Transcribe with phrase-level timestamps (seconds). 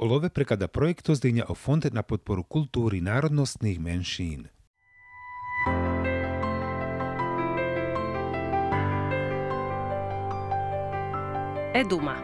[0.00, 4.48] Olove prekada projekto zdejňa o Fond na podporu kultúry národnostných menšín.
[11.76, 12.16] Eduma.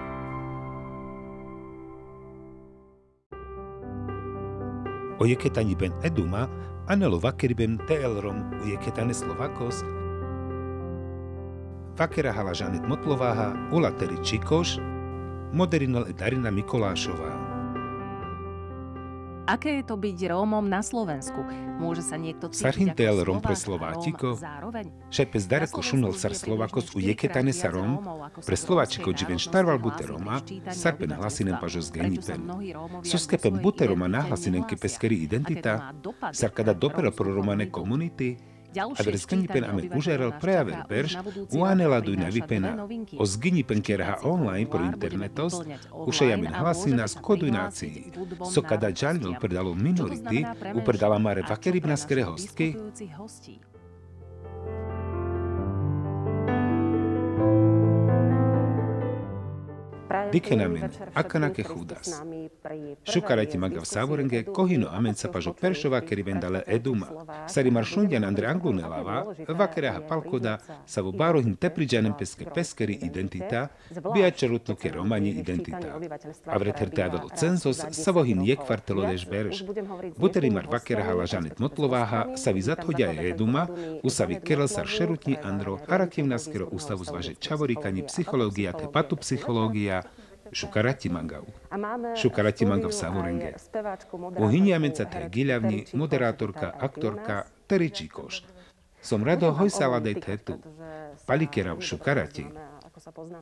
[5.20, 6.48] Ojeketani ben Eduma,
[6.88, 9.84] anelo vakeriben teelrom ujeketane Slovakos,
[11.92, 14.80] vakera hala Žanet Motlováha, ulateri Čikoš,
[15.52, 17.45] moderinol e Darina Mikolášová.
[19.46, 21.38] Aké je to byť Rómom na Slovensku?
[21.78, 24.86] Môže sa niekto cítiť Sarhintel ako Rom pre Slováčiko, Róm zároveň?
[25.06, 28.02] Šepes Dareko šunol sar Slovakos u jeketane sa Rom,
[28.42, 30.42] pre Slováčiko dživen štarval bute Roma,
[30.74, 32.42] sarpen hlasinen pažo z genipen.
[33.06, 35.94] Suskepem bute Roma nahlasinen ke peskeri identita,
[36.34, 41.16] sarkada dopera pro romane komunity, a ver zgnipen ame užeral prejaver berž,
[41.52, 45.54] uanela dujna vypena, o zgnipen kerha online pro internetos,
[45.92, 48.12] ušejamin hlasina z kodunácií.
[48.44, 50.44] So kada žalnil predalo minority,
[50.74, 52.76] upredala mare vakeribna skere hostky,
[60.32, 62.22] Dikenamen, akanake chudas.
[63.12, 67.06] Šukarajti maga v Savorenge, kohino amenca pažo peršova keri vendale eduma.
[67.48, 73.68] Sari maršundian andre anglunelava, vakereha palkoda, savo barohin tepriđanem peske peskeri identita,
[74.14, 75.98] biačerutno ke romani identita.
[76.46, 79.62] A vreterte avelo cenzos, savohin je kvartelodeš berž.
[80.16, 83.66] Buteri mar vakereha lažanet motlováha, savi zathodia je eduma,
[84.02, 85.78] usavi kerel sar šerutni andro,
[90.52, 92.16] harakim naskero ustavu zvaže čavorikani psychológia te patopsychológia, Šukarati mangau.
[92.16, 93.54] Šukarati mangau Savorenge.
[94.38, 98.44] Uhyniamenca te giľavni, moderátorka, aktorka Terry Číkoš.
[99.02, 100.58] Som rado hojsala dej tetu.
[101.26, 102.46] Palikerav šukarati.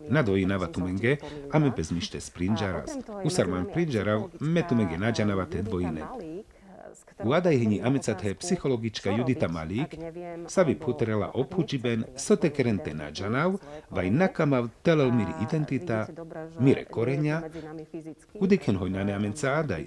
[0.09, 1.17] Na dojinava tumenge,
[1.53, 2.91] ame bez mište sprinžaras.
[3.25, 6.03] Usarman prinžarav, me tumenge nađanava te dvojine.
[7.23, 9.95] Uadajhini amecathe psychologička Judita Malík
[10.49, 13.59] sa vyputrela obhučiben sotekerente nadžanav,
[13.91, 16.07] vaj nakamav telelmiri identita,
[16.59, 17.43] mire koreňa,
[18.41, 19.87] udiken hoj nane amenca adaj.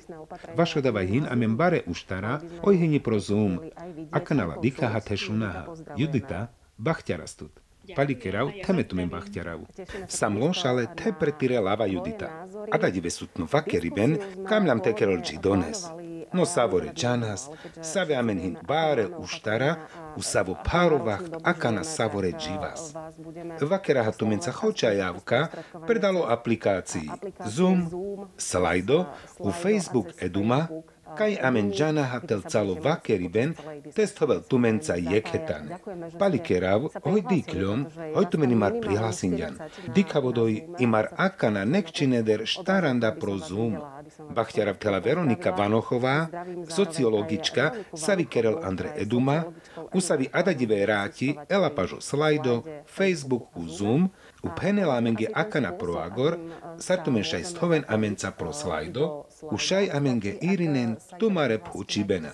[0.56, 3.60] Vašoda vaj hin amen bare uštara, ojhini pro zoom,
[4.12, 5.66] akanala dikaha tešunaha.
[5.98, 7.68] Judita, bachťarastut.
[7.96, 9.62] Palikerav, teme tumen bachťarav.
[10.08, 12.48] Sam lonšale te pretire lava Judita.
[12.72, 14.18] Ada dive sutnu vakeriben,
[14.50, 15.24] kam nam tekerol
[16.34, 17.50] dones no savore džanas,
[17.82, 19.76] save amenhin bare uštara,
[20.16, 22.94] u savo parovach akana savore dživas.
[23.62, 25.48] Vakeraha tumenca hoća javka
[25.88, 27.10] predalo aplikaciji
[27.46, 27.90] Zoom,
[28.38, 29.06] Slido,
[29.40, 30.68] u Facebook Eduma,
[31.18, 33.54] kaj amen džana hatel calo vakeriben
[33.96, 35.70] testoval tumenca jekhetan.
[36.20, 37.86] Palikerav, hoj dikľom,
[38.16, 39.58] hoj tumeni mar prihlasinjan.
[39.96, 43.78] Dikavodoj imar akana nekčineder štaranda pro Zoom.
[44.34, 46.30] Bachťarav tela Veronika Vanochová,
[46.68, 49.46] sociologička, Savi Kerel Andre Eduma,
[49.94, 54.10] Usavi Adadive Ráti, Ela Pažo Slajdo, Facebook u Zoom,
[54.44, 54.98] u Penela
[55.34, 56.40] Akana Pro Agor,
[56.80, 59.27] Sartumen Stoven Amenca Pro Slajdo,
[61.74, 62.30] Pučibena.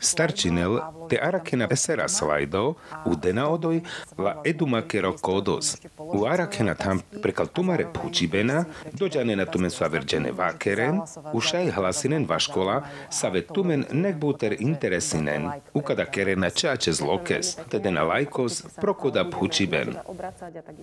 [0.00, 0.78] Starčinel
[1.08, 2.74] te Arakena Esera Slajdo,
[3.06, 3.80] u Dena Odoj,
[4.18, 5.76] La Eduma Kero Kodos.
[5.98, 11.00] U Arakena tam prekal Tumare Pučibena, dođane na tumen Svaverđene Vakeren,
[11.32, 18.62] u Šaj Hlasinen Vaškola, Save tumen nekbuter interesinen, ukada kerena čače zlokes, te na lajkos
[18.80, 19.94] prokoda Pučiben.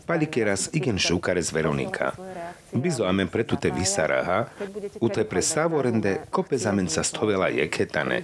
[0.06, 2.12] Palikeras igen šukares Veronika.
[2.74, 4.46] Bizo amen pretute visaraha,
[5.02, 5.24] u te
[5.58, 8.22] pre savorende kope zamen sa stovela jeketane.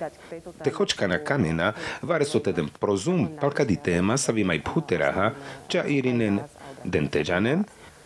[0.64, 5.32] Te hočka na kamena, vare so tedem prozum palkadi tema sa vimaj puteraha,
[5.68, 6.40] ča irinen
[6.84, 7.64] den teđanen,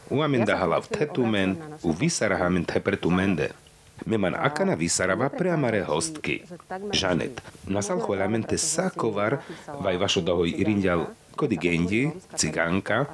[0.09, 3.49] u amen da halav tetumen, u visaraha men te pretumende.
[4.05, 6.39] Meman akana visarava preamare hostky.
[6.93, 9.37] Žanet, nasal cholamente sakovar,
[9.83, 11.05] vaj vašo dohoj irinďal
[11.35, 13.05] kody gendi, cigánka,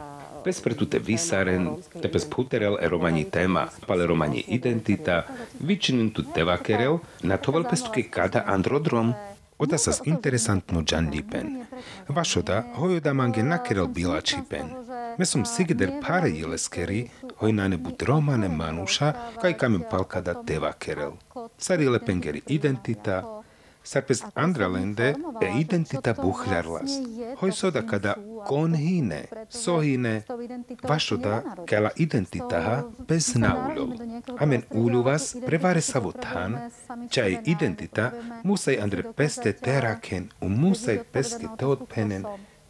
[0.44, 1.70] Pretute visaren,
[2.02, 5.24] te pes puterel e romani tema, pale romani identita,
[5.60, 9.14] vičinin tu tevakerel, na tovel pestuke kada androdrom,
[9.58, 11.64] Oda sa interesantno Jan Lipen.
[12.08, 14.66] Vašoda, hojoda mange nakerel bila čipen.
[15.18, 21.14] Me som sigeder pare jeleskeri, hojnane bud romane manuša, kaj kamen palkada tevakerel.
[21.58, 23.43] Sari lepengeri identita,
[23.84, 27.04] Sarpez andralende e identita buhlarlast,
[27.40, 28.16] hoisoda kada
[28.48, 30.24] konhine, sohine,
[30.84, 33.90] vašoda kela identitaha bez naulov.
[34.40, 36.58] Amen uluvas prevare savuthan,
[37.16, 38.12] je identita
[38.44, 42.26] musaj andre peste teraken, u musaj peske teotpenen,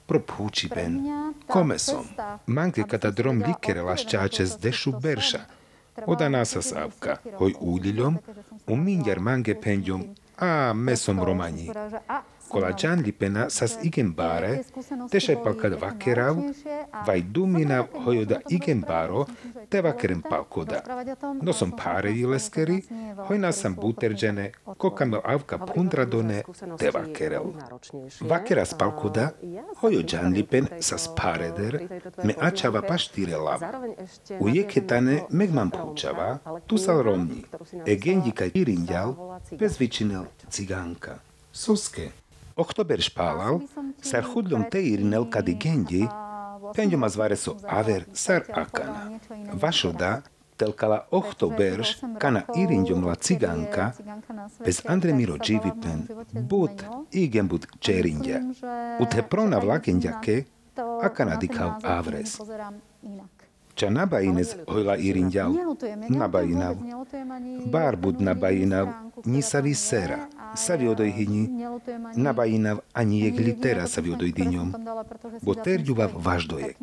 [0.05, 1.01] propučiben,
[1.47, 2.05] komesom.
[2.45, 5.39] Manke kada drom likere ščače zdešu berša,
[6.05, 8.17] Oda nasa savka, hoj uliljom,
[8.67, 11.71] u minjar mange penjom a mesom romani.
[12.53, 14.59] Kola Jan Lipena sas igen bare,
[15.11, 16.37] teše palkada vakerav,
[17.07, 19.25] vaj dumina hojoda igen baro,
[19.69, 20.81] te vakerem palkoda.
[21.41, 22.81] No som páre leskeri,
[23.27, 26.43] hojna sam buterđene, kokame avka pundradone,
[26.79, 27.41] te vakerev.
[28.21, 29.29] Vakera z palkoda,
[29.79, 31.87] hojo Jan Lipen sas pareder,
[32.23, 33.61] me ačava paštire lav.
[34.39, 36.77] U jeketane meg mam pručava, tu
[42.55, 43.61] Oktober špálal,
[44.01, 46.03] sar chudlom teirinel kadi gendi,
[46.75, 49.17] penďom a zvare so aver sar akana.
[49.57, 50.21] Vašoda
[50.57, 53.91] telkala oktoberš kana irindjom la cigánka,
[54.65, 58.39] bez Andremiro dživipen, bud igen bud čerindja.
[58.99, 60.43] U te prona vlakendjake,
[61.01, 62.37] akana dikal avres.
[63.73, 65.53] Ča nabajinez hojla irindjal,
[66.09, 66.77] nabajinav.
[67.65, 68.87] Barbud nabajinav,
[70.53, 71.49] nisavi sera, savi odojhyni,
[72.15, 74.73] nabajinav ani jek litera savi odojdyňom,
[75.41, 76.77] bo terďuvav važdojek.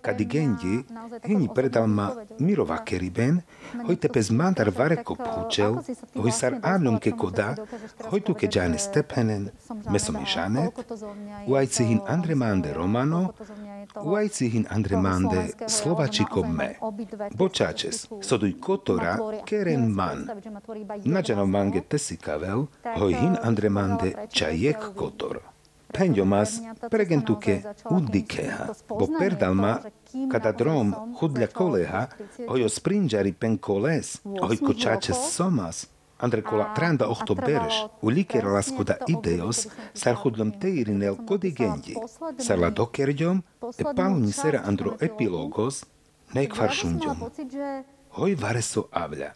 [0.00, 0.84] Kadi gendi,
[1.24, 3.40] hyni predal ma mirova keriben,
[3.86, 5.80] hoj tepez mandar vareko phučel,
[6.14, 7.54] hoj sar ánom ke koda,
[8.10, 9.50] hoj tu ke džane stepenen,
[9.90, 10.74] mesom i žanet,
[11.46, 13.32] uajci hin Andre Mande Romano,
[14.02, 16.76] uajci hin Andre Mande Slovačiko me.
[17.34, 19.16] Bočačes, soduj kotora
[19.46, 20.26] keren man.
[21.04, 22.66] Nađanov mange tesikavel,
[22.98, 25.40] hoj hin Andre Mande čajek kotor.
[25.92, 26.60] Penjomas
[26.90, 29.78] pregentuke udikeha, bo perdalma
[30.32, 32.06] kada drom hudlja koleha,
[32.48, 35.88] hojo sprinđari pen koles, hoj kočačes somas,
[36.20, 41.94] Andre kola tranda ohto bereš, u liker laskoda ideos, sar hudlom teirinel kodigendi,
[42.38, 43.42] sar la dokerďom,
[43.78, 45.84] e pauni sera andro epilogos,
[46.36, 47.24] nek faršundjom.
[48.18, 49.32] Hoj vareso avľa,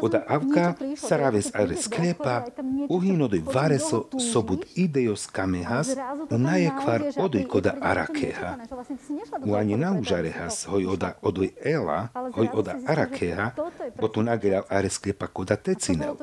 [0.00, 2.44] Oda avka saraves ares sklepa,
[2.88, 5.96] uhinodoj vareso sobud idejos kamehas,
[6.30, 8.56] unajekvar odoj koda arakeha.
[9.46, 13.50] Uani naužarehas hoj oda odoj ela, hoj oda arakeha,
[14.00, 16.16] bo tu nageľal ares sklepa koda tecinel.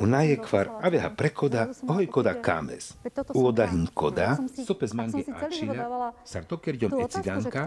[0.00, 2.94] Unajekvar aveha prekoda, hoj koda kames.
[3.34, 4.36] Uoda hin koda,
[4.66, 7.66] sopes mange ačila, sar tokerďom e ciganka,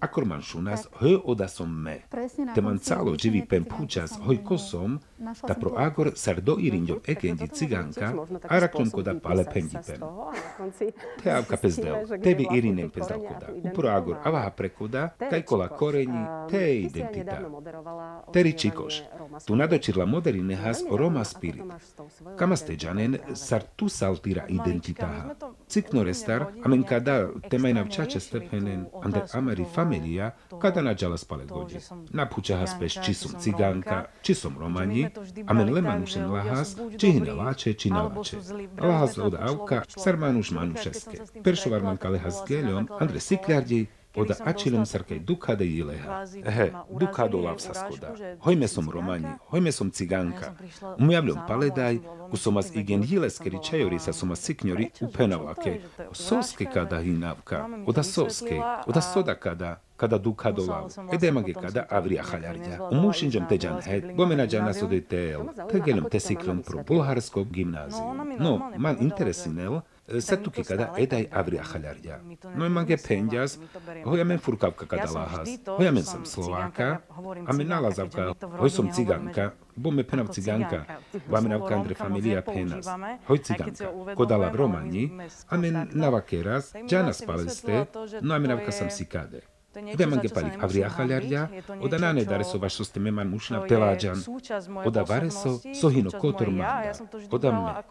[0.00, 2.02] akorman šunas, hoj oda som me.
[2.54, 4.98] Teman calo živi pen púčas, hoj kosom,
[5.46, 8.12] ta pro agor sar do irinďom ekendi ciganka,
[8.48, 10.00] arakton koda pale pendipen.
[11.22, 13.52] Te avka pezdel, tebi irinem pezdal koda.
[13.70, 17.38] Upro agor avaha prekoda, kaj kola koreni, te identita.
[18.32, 19.02] Teri čikoš,
[19.46, 21.62] tu nadočirla moderine has o Roma spirit.
[22.38, 25.34] Kamaste džanen sar tu saltira identitaha.
[25.68, 30.30] Cikno restar, amen kada temajna včače stepenen, ander ameri familia,
[30.60, 31.78] kada nađala spalet godi.
[32.10, 35.08] Napučaha speš či sum ciganka, či som romani,
[35.46, 38.36] amen lemanušen lahas, či hine láče, či naláče.
[38.80, 41.18] Lahas od avka, sarmanuš manušeske.
[41.44, 46.24] Peršovar manka lehas geľom, andre sikľardi, oda ačilem sarkej dukade ileha.
[46.44, 48.14] He, dukado lav sa skoda.
[48.40, 50.54] Hojme som romani, hojme som cigánka.
[50.98, 51.98] Umjavljom paledaj,
[52.30, 55.80] u somas igen jileskeri čajori sa somas sikňori upenavake.
[56.12, 60.78] Soske kada hinavka, oda soske, oda soda kada, kada du kado wa
[61.14, 65.40] edema ge kada avri akhalarida umushin jom te jan het gomena jana so de tel
[65.70, 68.10] te gelem te sikrom pro bulharskog gimnaziju
[68.44, 68.52] no
[68.84, 72.16] man interesinel სატუკი კადა ედაი ავრი ახალარია
[72.58, 73.52] ნუ მანგე ფენჯას
[74.02, 75.48] ჰოიამენ ფურკავკა გადალაჰას
[75.78, 76.88] ჰოიამენ სამ სლოვაკა.
[77.52, 78.24] ამენალაზავკა
[78.62, 79.44] ჰოისომ ციგანკა.
[79.82, 80.80] ბომე ფენავ ციგანკა.
[81.32, 82.86] ვამენავ კანდრე ფამილია ფენას.
[83.30, 83.86] ჰოი ციგანკა.
[84.18, 85.02] კოდალავ რომანი
[85.54, 87.76] ამენ ნავაკერას ჯანას პალესტე
[88.26, 89.40] ნუ ამენავკა სამ სიკადე
[89.76, 90.02] a men navakeras, džana spaleste, no a menavka sam sikade.
[90.02, 91.48] Ide mange palik avria haljarja,
[91.80, 94.16] oda nane dareso vaš so ste meman mušna teláďan,
[94.84, 96.92] oda vareso sohino kotor manda,
[97.30, 97.82] oda me.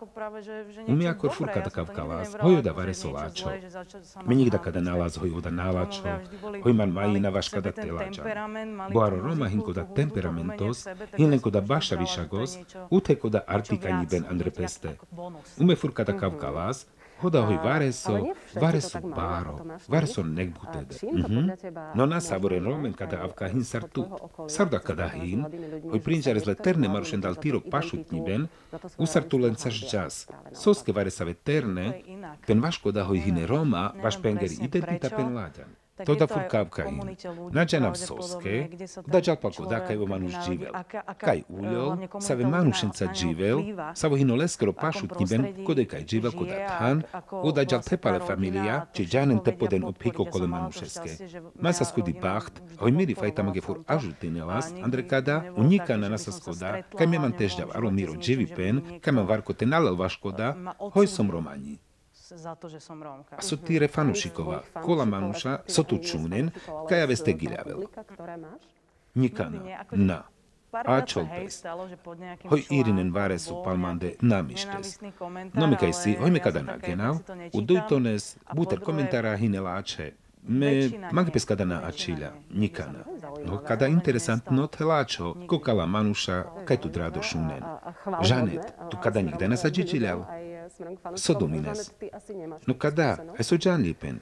[0.87, 3.49] Umi ako furka takav kalás, hoj oda vareso láčo.
[4.25, 6.03] Menik da kada nalaz hoj oda nálačo,
[6.63, 8.25] hoj man majina vaš kada teláďan.
[8.93, 12.57] Boaro Roma hinko da temperamentos, hinlenko da baša višagos,
[12.89, 14.97] uteko da artikani ben andre peste.
[15.59, 18.15] Ume furka takav kalás, hoda hoj vareso,
[18.55, 19.55] vareso báro,
[19.87, 20.95] vareso nekbutede.
[21.95, 24.05] No na savore romen kada avka hin sartu,
[24.47, 25.45] sarda kada hin,
[25.91, 28.47] hoj prinčare zle terne marušen dal tiro pašutni ben,
[28.97, 30.27] usartu len saš džas.
[30.53, 32.01] Soske varesave terne,
[32.47, 35.80] pen vaško da hoj hine Roma, vaš pengeri identita pen laďan.
[36.05, 37.15] To da fur kavka in.
[37.51, 38.69] Nađana v soske,
[39.07, 40.73] da džalpa koda kaj vo manuš dživel.
[41.17, 43.59] Kaj uljol, sa ve manušenca dživel,
[43.95, 48.85] sa vo hino leskero pašut niben, kode kaj dživel koda than, oda džal tepale familia,
[48.93, 51.09] či džanen tepoden od piko kole manušeske.
[51.59, 56.81] Masa skudi pacht, hoj miri fajta mage fur ažutinelas, andre kada, unika na nasa skoda,
[56.97, 58.13] kaj me man tež ďav aro miro
[62.35, 62.67] dživi pen, kaj man varko te nalel vaškoda, hoj som romani.
[62.67, 63.41] za to, že som Rómka.
[63.41, 66.51] So týre fanušikova, kola manuša, so tu čúnen,
[66.89, 67.87] kaja veste giľavel.
[69.13, 70.23] Nikana, na.
[70.73, 71.65] A čolpes.
[72.49, 75.01] Hoj irinen vare su palmande namištes.
[75.53, 77.19] Mi kaj si, hoj me kada nagenal,
[77.53, 80.11] u dujtones, buter komentara hineláče,
[80.47, 83.03] me mangi pes kada na ačilja, nikana.
[83.45, 87.63] No kada interesantno telačo, kokala manuša, kaj tu drado šunen.
[88.23, 89.57] Žanet, tu kada nikde ne
[90.81, 91.17] sađičiljal.
[91.17, 91.91] Sodomines.
[92.67, 93.17] No kada,
[93.57, 94.19] džan lipen.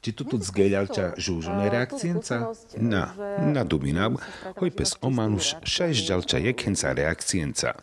[0.00, 2.56] Či tu tu zgeľalča žúžonej reakcienca?
[2.80, 3.12] Na,
[3.44, 4.16] na duminab,
[4.56, 7.76] hoj pes omanuš šajš ďalča jekenca reakcienca.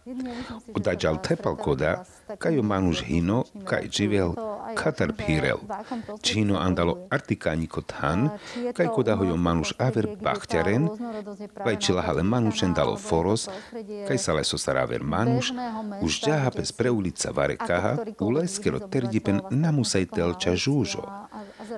[0.73, 2.09] Oda ďal tepal koda,
[2.41, 4.33] kajo manuš hino, kaj živel,
[4.75, 5.59] katar pírel.
[6.21, 8.29] Či hino andalo artikániko than,
[8.73, 10.89] kaj koda hojo manuš aver bachťaren,
[11.65, 13.47] vaj či lahale manušen dalo foros,
[14.07, 15.53] kaj sa leso saraver manuš,
[16.01, 21.05] už ďaha pes pre ulica varekaha, u leskero terdipen namusajtel ča žúžo.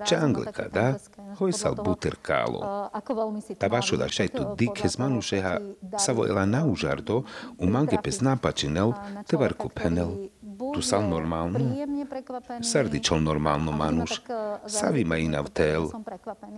[0.06, 0.96] Čangleka, da?
[1.40, 2.90] Hojsal buter kálo.
[3.58, 5.58] Ta vašo da šaj tu dik z manušeha
[5.98, 7.24] sa vojela na užardo,
[7.58, 8.94] u mange pes napačinel,
[9.28, 10.30] te varku penel.
[10.60, 11.58] Tu sal normálno?
[12.60, 14.22] Sardičol normálno manuš.
[14.68, 15.84] Savi ma ina v tel.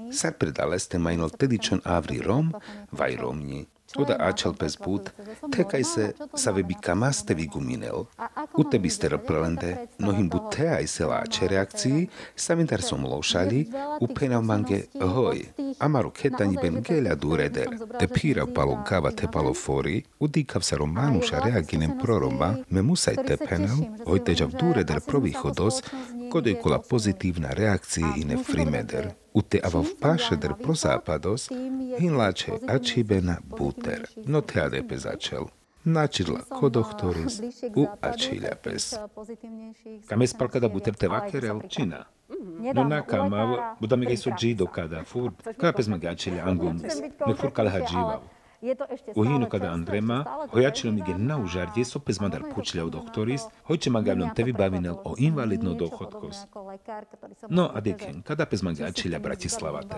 [0.10, 2.50] Sar predaleste majnol tedičon avri rom,
[2.92, 3.62] vaj romni.
[3.96, 5.10] Oda ačal pes bud,
[5.56, 8.06] tekaj se sa vebi kamaste viguminel.
[8.58, 13.66] U tebi ster plende, nohim bu te aj se láče reakcii, samintar som lošali,
[14.00, 15.44] u pena mange hoj,
[15.80, 17.70] amaru ketani ben geля dureder.
[18.00, 23.16] Te pira palo gava te palo fori, u dikav sa romanuša reaginem proroma, me musaj
[23.28, 24.52] te penel, hoj teđav
[26.32, 29.14] provihodos, kodoj kola pozitívna reakcie ine frimeder.
[29.34, 31.50] Ute ava v pášeder prozápados,
[32.00, 34.08] hinláče ačibena buter.
[34.26, 35.48] No te adepe začal.
[35.84, 37.42] Načidla kodoktoris
[37.76, 38.94] u ačilja pes.
[40.08, 42.06] Kame spal kada buter te vakerel, čina?
[42.76, 47.34] No na kama, budame kaj so džido kada, fur, kada pes maga ačilja angunis, ne
[47.36, 48.22] fur kale hadživav.
[49.16, 53.90] U hinu kada Andrema, hojačilo mi ge na užardje so pes madar pučljao doktoris, hojče
[53.90, 56.38] magavnom tevi bavinel o invalidno dohodkos.
[57.50, 59.96] No a deken, kada pes magačilja Bratislavate.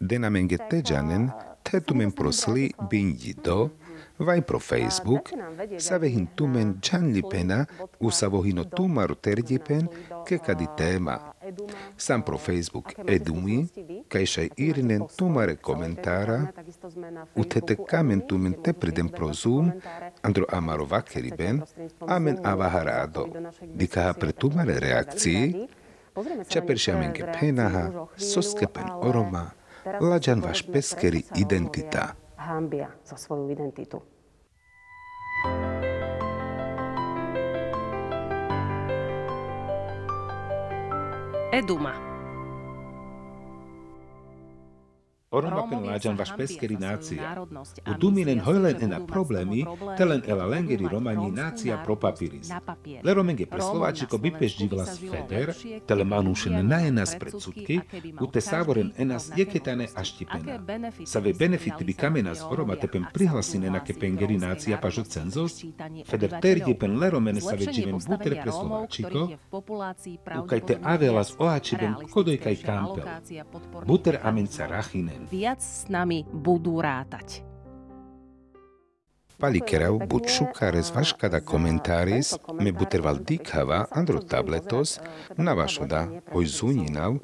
[0.00, 1.30] Denamenge teđanen,
[1.62, 3.68] tetumen prosli binji do,
[4.18, 5.30] vai pro Facebook,
[5.78, 7.64] savehin tumen džanlipena,
[8.00, 9.88] u savohino tumaru terdipen,
[10.26, 11.18] ke kadi tema.
[11.96, 13.66] Sam pro Facebook edumi,
[14.08, 16.46] kajšaj irinen tumare komentara,
[17.34, 19.72] u tete kamen tumen te pridem pro Zoom,
[20.22, 21.62] andro amaro vakeriben,
[22.06, 23.28] amen avaharado,
[23.74, 25.68] dikaha pre tumare reakciji,
[26.48, 29.50] čaperšamenge penaha, soskepen oroma,
[30.00, 32.14] lađan vaš peskeri identita.
[32.48, 34.00] Hambia za svoju identitu.
[41.52, 42.07] Eduma.
[45.30, 47.46] Lađan vaš peskeri nacija.
[47.86, 49.64] U duminen hojlen ena problemi,
[49.96, 52.50] telen ela lengeri romani nacija pro papiris.
[53.04, 55.54] Le romenge pre Slovačiko bi peš dživlas feder,
[55.86, 57.80] tele manušen na enas predsudki,
[58.20, 60.60] u te savoren enas jeketane aštipena.
[61.06, 65.64] Save benefiti bi kamenas oroma tepen prihlasin enake pengeri nacija pažo cenzos,
[66.10, 69.28] feder terje pen le romene save dživen buter pre Slovačiko,
[70.42, 73.04] u kaj te avelas oačiben kodoj kaj kampel.
[73.86, 75.17] Buter amenca rachinen.
[75.26, 77.47] Viac s nami budú rátať.
[79.38, 84.98] Palikerau buď šukáres vaškada komentáris, me buterval dikava andro tabletos,
[85.36, 87.22] na vašoda, oj zuninav,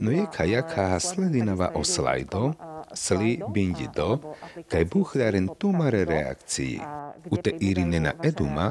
[0.00, 2.54] no je kajaká sledinava o slajdo,
[2.94, 4.18] sli bindi do,
[4.70, 6.80] kaj buhľaren tumare reakcii.
[7.30, 8.70] U te Irinena eduma,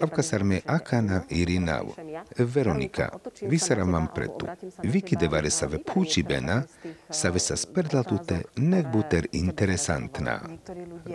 [0.00, 1.90] avkasarme akana Irinav.
[2.38, 3.08] Veronika,
[3.42, 4.46] visara mam pretu.
[4.82, 6.62] Viki devare save pučibena,
[7.10, 10.38] save sa sperdlatute nek buter interesantna.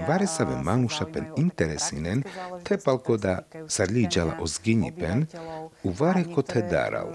[0.08, 2.24] Vare save manuša pen интересинен,
[2.64, 5.28] те палко да сарлиджала озгинипен,
[5.84, 7.10] уваре ко те дарал.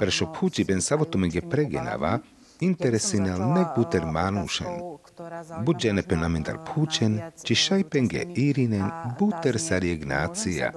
[0.00, 2.20] Першо пучибен савото ме ге прегенава,
[2.60, 4.98] интересинал не бутер манушен.
[5.64, 8.86] Budže nepenamentar púčen, či šajpenge irinen
[9.18, 10.72] buter sariek nácia.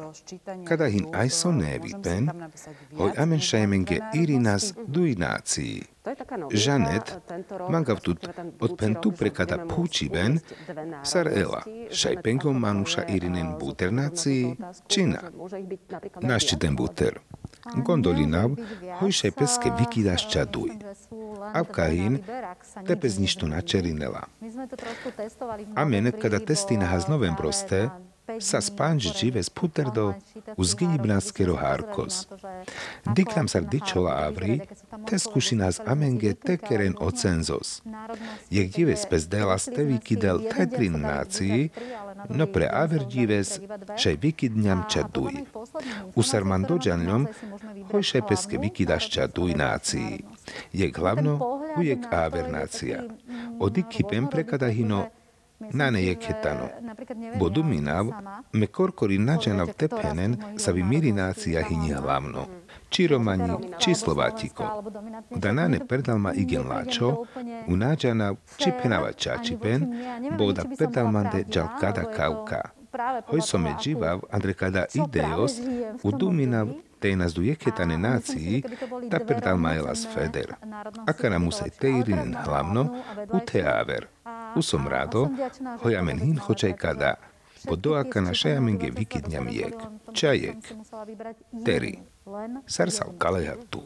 [0.68, 2.30] Kada hin aj so nevipen,
[2.98, 5.96] hoj amen šajmenge irinas duj nácii.
[6.54, 7.18] Žanet,
[7.70, 8.22] mangav tut
[8.62, 10.38] od pentu prekada púčiben,
[11.02, 14.54] sar ela, šajpengo manuša irinen buter nácii,
[14.88, 15.22] čina.
[16.22, 17.18] Našti ten buter.
[17.74, 18.52] Gondolinav,
[19.00, 20.70] hoj šajpeske vikidašča duj.
[21.54, 22.20] Avkahin,
[22.88, 24.28] tepez ništo načerinela.
[25.76, 27.90] Amen, kada testy na haznovem proste,
[28.40, 30.16] sa spánč žive z puterdo
[30.58, 32.28] uz gijibnáckero hárkos.
[33.16, 34.62] Diklam sar dičola avri,
[35.06, 37.82] te skušinas amenge tekeren ocenzos.
[38.50, 41.70] Je dives pes delas te vikidel tetrin nácii,
[42.30, 43.62] no pre aver dives,
[43.98, 45.46] že vikidňam ča duj.
[46.16, 47.28] Usar man dođanľom,
[47.92, 49.54] hojšaj peske vikidaš ča duj.
[50.74, 53.04] Je hlavno ujek aver nácia.
[53.60, 55.25] Odik hipem Nane
[56.00, 56.68] je ketano.
[57.40, 58.06] Bodu minav,
[58.54, 62.46] me korkori nađanav tepenen sa vimirinácia hini hlavno.
[62.90, 64.84] Či Romani, či Slovatiko.
[65.36, 67.26] Da nane perdalma igen lačo,
[67.68, 69.96] u nađanav či penava čačipen,
[70.38, 72.62] boda perdalmande džal kada kauka.
[73.28, 75.52] Hoj some dživav, andre kada ideos,
[76.04, 76.68] u duminav
[77.00, 78.64] tej nás do jeketane nácii,
[79.12, 80.56] ta perdalma elas feder.
[81.08, 82.96] Akana musaj teirinen hlavno,
[83.34, 84.15] u teaver.
[84.56, 85.28] Usom rado,
[85.84, 87.16] hojamen hin hočaj kada,
[87.68, 89.76] bo doaka na šajamenge vikidňam jek.
[90.14, 90.74] Čajek.
[91.66, 92.00] Teri.
[92.68, 93.84] Sarsal kaleha tu.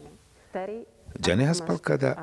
[1.20, 2.14] Ďaneha spalkada,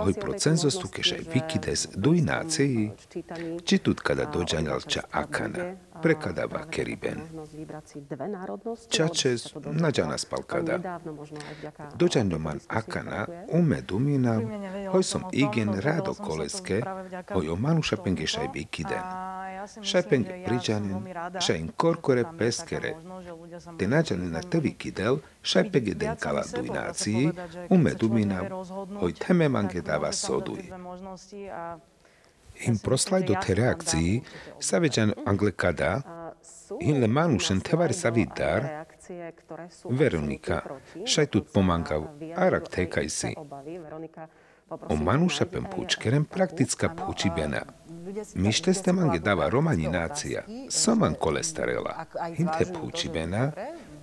[0.00, 2.90] hoj pro cenzostu kešaj vikides duj nácii,
[3.64, 7.20] či tut kada dođanjal ča akana, prekadava keriben.
[8.88, 11.00] Čačes nađana spalkada.
[11.94, 14.40] Dođanjo man akana ume dumina,
[14.92, 16.82] hoj som igen rado koleske,
[17.32, 19.02] hoj o manu šapenge šaj vikiden.
[19.82, 21.04] Šapenge priđanen,
[21.40, 22.94] šaj in korkore peskere.
[23.78, 27.30] Te nađane na te vikidel, šaj pege den kala duj nácii,
[27.70, 28.42] ume dumina,
[29.00, 30.62] hoj teme mange dava soduj.
[32.66, 34.22] Im proslaj do te reakcii,
[34.60, 36.00] saveđan anglekada,
[36.80, 38.66] hin le manušen tevar savidar,
[39.90, 40.60] Veronika,
[41.06, 43.34] šaj tut pomangav, arak tekaj si.
[44.88, 47.60] O manuša pem pučkerem prakticka pučibena.
[48.34, 53.50] Mište ste mange dava romani nácia, soman kolestarela, hinte pučibena,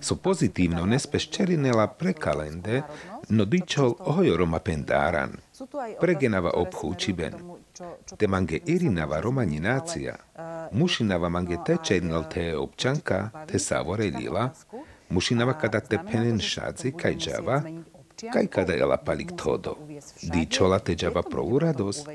[0.00, 2.82] so pozitívno nespeščerinela pre kalende,
[3.28, 4.58] no dičol hojo roma
[6.00, 7.34] pregenava obchu učiben,
[8.16, 10.16] te mange irinava romani nacija,
[10.72, 14.50] mušinava mange tečejnal te občanka, te savore lila,
[15.08, 17.62] mušinava kada te penen šadzi kaj džava,
[18.32, 19.76] kaj kada je lapalik todo.
[20.22, 22.08] Dičola te džava pro uradost,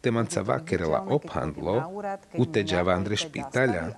[0.00, 2.02] teman cavakerela obhandlo,
[2.38, 3.88] uteđava Andre Pitalja,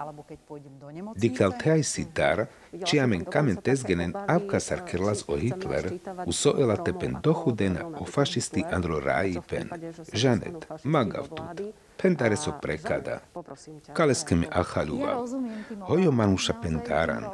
[1.17, 2.47] dikal teaj sitar,
[2.87, 5.93] čiamen kamen tezgenen avkasar kerlaz o Hitler,
[6.27, 9.69] usoela tepen dohudena o fašisti Andro Raji pen,
[10.13, 13.21] žanet, magav tut, Pentare so prekada.
[13.93, 15.27] Kaleske mi ahaljuvav.
[15.87, 17.25] Hojo manuša pentaran.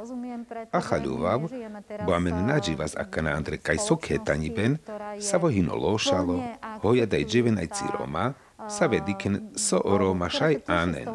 [0.72, 1.40] Ahaljuvav,
[2.07, 4.76] boamen nađivas akana Andre kaj so ketanjiben,
[5.20, 6.42] savo hino lošalo,
[6.83, 8.33] hoja da je dževenaj ciroma,
[8.69, 11.09] sa vediken so oroma šaj anen.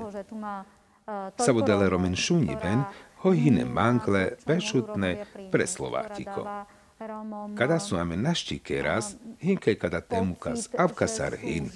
[1.38, 2.84] Sa vodele romen šunji ben,
[3.22, 6.48] hojhine mangle, pešutne, pre Slovátiko.
[7.58, 9.06] Kada su ame naštike raz,
[9.40, 11.70] hinkaj kada temukas avkasar hin.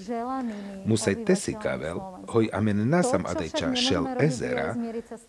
[0.85, 4.75] Musaj tesikavel, hoj amen nasam adajča šel ezera,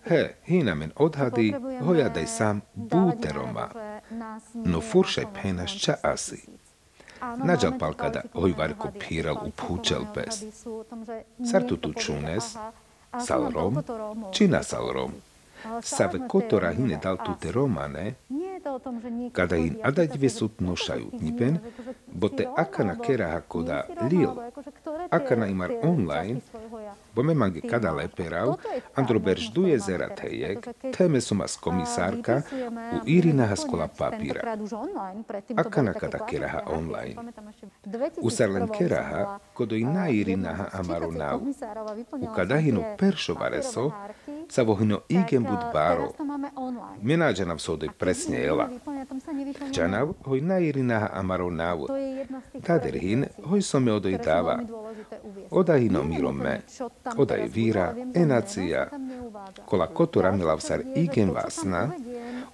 [0.05, 3.68] he, hin amen odhadi, hoj adaj sam búteroma.
[4.55, 6.44] No furšaj penaš ča asi.
[7.42, 10.44] Nagyobb alkada oivarkopiral upúčelpes.
[11.79, 12.57] tu čunes,
[13.18, 13.85] salrom,
[14.31, 15.12] čina salrom.
[15.83, 18.14] Save kotora hine dal tute romane,
[19.33, 21.59] kada in adať vesut nošajú nipen,
[22.11, 24.33] bo te akana keraha koda lil,
[25.11, 26.40] akana imar online,
[27.14, 28.59] bo me mange kada leperav,
[28.94, 32.42] andro berž duje zera tejek, teme suma z komisárka,
[32.96, 34.42] u Irina haskola papíra.
[35.57, 37.16] Akana kada keraha online.
[38.20, 41.40] Usar len keraha, kodo i na Irinaha amaro nau.
[42.20, 43.92] U kadahino peršovareso,
[44.48, 46.12] sa vohino igen bud báro.
[47.02, 48.69] Menáđanav sodoj presne ela.
[49.73, 51.87] Čanav hoj na Irinaha amaro nau.
[52.66, 54.61] Taderhin hoj some odoj dáva.
[55.51, 56.61] Odahino miro me.
[57.16, 58.88] Odaj víra, enácia.
[59.66, 61.92] Kola kotora milav sar igen vasna,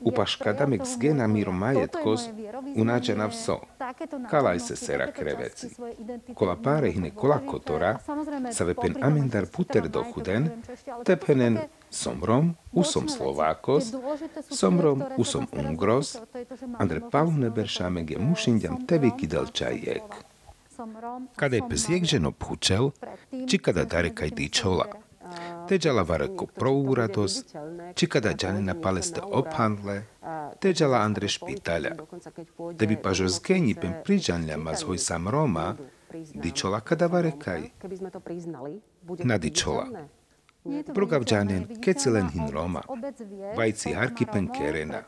[0.05, 2.29] upaška damek zgena miro majetkos,
[2.77, 3.59] unáđanav so.
[4.31, 5.69] kalaj se sera kreveci.
[6.35, 7.99] Kola páre hine kola kotora,
[8.53, 10.49] sa vepen amendar puter do chuden,
[11.05, 11.59] tepenen
[11.91, 13.95] som Rom, usom Slovákos,
[14.51, 16.17] som Rom, usom Ungros,
[16.79, 20.03] andre palune beršamege mušinďam tevi kidel čajek.
[21.37, 22.91] Kada je pes jekženo púčel,
[23.49, 25.02] či kada darekaj čola.
[25.69, 27.33] Teđala vareko prourados,
[27.95, 30.03] či kada džanina paleste ophandle,
[30.61, 31.91] teđala Andre špitalja.
[32.75, 35.77] Da bi pažo zgenji pen priđanlja maz hoj sam Roma,
[36.35, 37.63] dičola kada varekaj.
[39.25, 39.87] Nadičola.
[40.95, 42.81] Progavđanen kecilen hin Roma,
[43.57, 45.03] vajci harkipen kerena.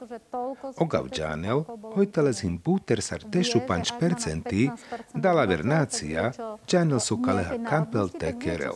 [0.79, 1.63] Ogavđanel,
[1.95, 4.71] hojteles hin buter sar tešu panč percenti,
[5.15, 6.33] dala vernácia,
[6.67, 8.75] džanel su kaleha kampel te kerel.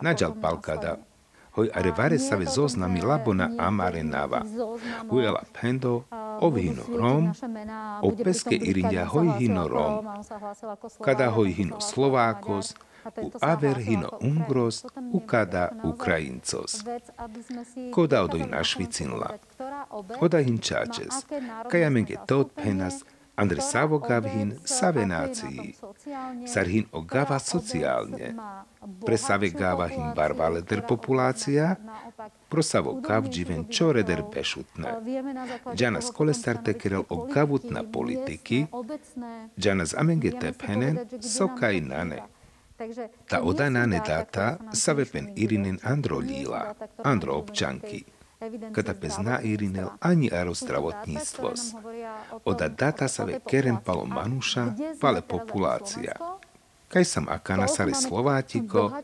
[0.00, 0.96] Nađal palkada,
[1.54, 4.42] hoj are vare save zoznami labona amare nava.
[5.10, 6.02] Ujela pendo,
[6.40, 7.32] ovhino rom,
[8.02, 10.06] o peske irinja hoj hino rom.
[11.04, 12.74] Kada hoj hino Slovákos,
[13.16, 16.84] u aver hino Ungros, u kada Ukrajincos.
[17.94, 19.30] Koda odoj našvicinla.
[20.20, 21.14] Oda hin čačes,
[21.70, 23.04] kajamenge tot penas,
[23.38, 25.74] Andre savo gavhin save nácii.
[26.46, 28.34] Sarhin o gava sociálne.
[29.06, 31.76] Pre save gava hin barvale der populácia,
[32.48, 34.94] pro savo gav dživen čore der bešutne.
[35.74, 38.66] Džanas kolestar tekerel o gavutna politiky,
[39.58, 42.22] džanas amenge tephenen sokaj nane.
[43.28, 48.04] Ta odanane data sa vepen irinen andro líla, andro občanky
[48.72, 51.74] kada pes na irinel ani aro zdravotníctvos.
[52.44, 56.14] Oda data sa ve keren palo manuša, pale populácia.
[56.88, 58.94] Kaj sam akana sare Slovátiko,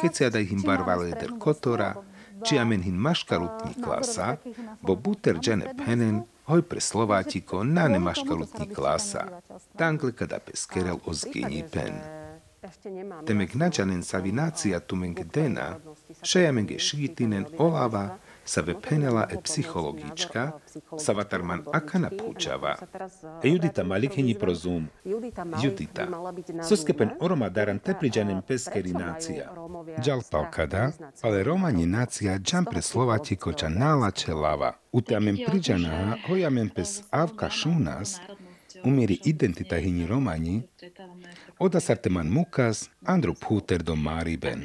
[0.00, 1.98] keď sa da him barvale der kotora,
[2.40, 4.40] či amen hin maškarutní klasa,
[4.80, 9.42] bo buter džene penen, hoj pre Slovátiko nane maškarutní klasa.
[9.76, 12.15] Tangle kada pes kerel o zgini pen.
[13.26, 15.76] Temek načanen savinácia tumenk dena,
[16.22, 20.52] šejamenge šgitinen olava, sa penela e psychologička,
[20.98, 22.76] sa vatarman akana púčava.
[23.42, 24.88] E Judita malikhini prozum.
[25.62, 26.06] Judita.
[26.68, 29.50] Soskepen oroma daran tepriđanem peskeri nácia.
[30.00, 30.90] Džal palkada,
[31.22, 34.72] ale romani nácia džam pre Slovatiko ča nálače lava.
[34.92, 38.20] Utamen priđana hojamen pes avka šunas,
[38.84, 40.62] umieri identita hini romani,
[41.58, 44.60] oda sarteman mukas, andru púter do máriben.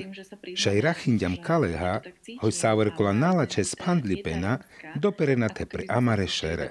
[0.56, 2.02] Šaj rachinďam kaleha,
[2.42, 4.58] hoj sáver kola nálače spandlipena,
[4.96, 6.68] doperena te pre amare šere.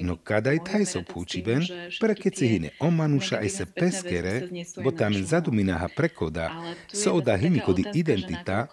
[0.00, 1.62] No kadaj taj so púčiben,
[2.00, 4.34] pre keci hine omanuša aj se peskere,
[4.82, 6.50] bo tamen zaduminaha prekoda,
[6.92, 8.66] so oda hini kodi identita,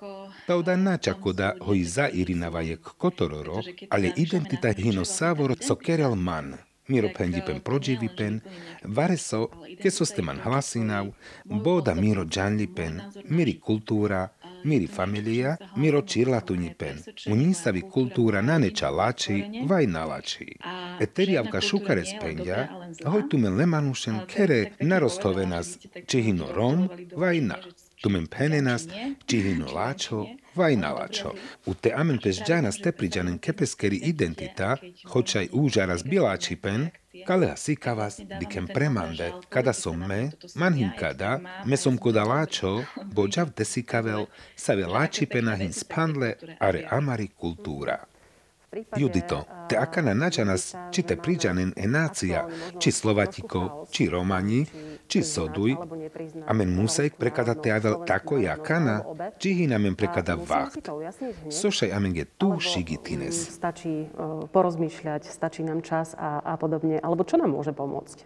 [0.47, 6.15] ta oda nača koda hoj za irinava jek kotororo, ale identita hino savor so kerel
[6.15, 6.55] man.
[6.87, 8.39] Miro pendipen prođivipen,
[8.83, 9.47] vare so,
[9.81, 11.07] ke so steman hlasinav,
[11.45, 14.27] boda miro džanlipen, miri kultura,
[14.63, 16.97] miri familija, miro čirlatunjipen,
[17.31, 20.55] u nisavi kultura naneča lači, vaj nalači.
[20.99, 22.67] Eterijavka šukare spenja,
[23.05, 27.55] hoj tumen lemanušen kere narostove nas, čehino rom, vaj na.
[28.01, 28.87] Tumen penenas,
[29.25, 31.33] čihino lačo, vainalačo.
[31.65, 36.89] U te amen pes džanas tepriđanen kepeskeri identita, hoćaj užaras bilačipen,
[37.27, 43.49] kalea sikavas dikem premande, kada som me, manhim kada, me som koda lačo, bo džav
[43.57, 48.12] desikavel, save lačipena hin spandle, are amari kultura.
[48.97, 52.47] Judito, te akana nađanas, či te priđanen e nacija,
[52.79, 54.65] či Slovatiko, či Romani,
[55.07, 55.75] či Soduj,
[56.47, 59.03] amen musajk prekada te avel tako jakana,
[59.37, 60.89] či hinamen prekada vacht.
[61.51, 63.49] Sošaj amen je tu šigitines.
[63.53, 64.07] Stačí
[64.53, 66.99] porozmýšľať, stačí nám čas a, a podobne.
[67.03, 68.25] Alebo čo nám môže pomôcť?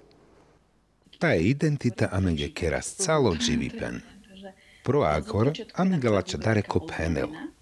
[1.20, 4.02] Ta je identita amen je keras calo dživipen.
[4.84, 7.57] Pro akor amen galača dareko penel.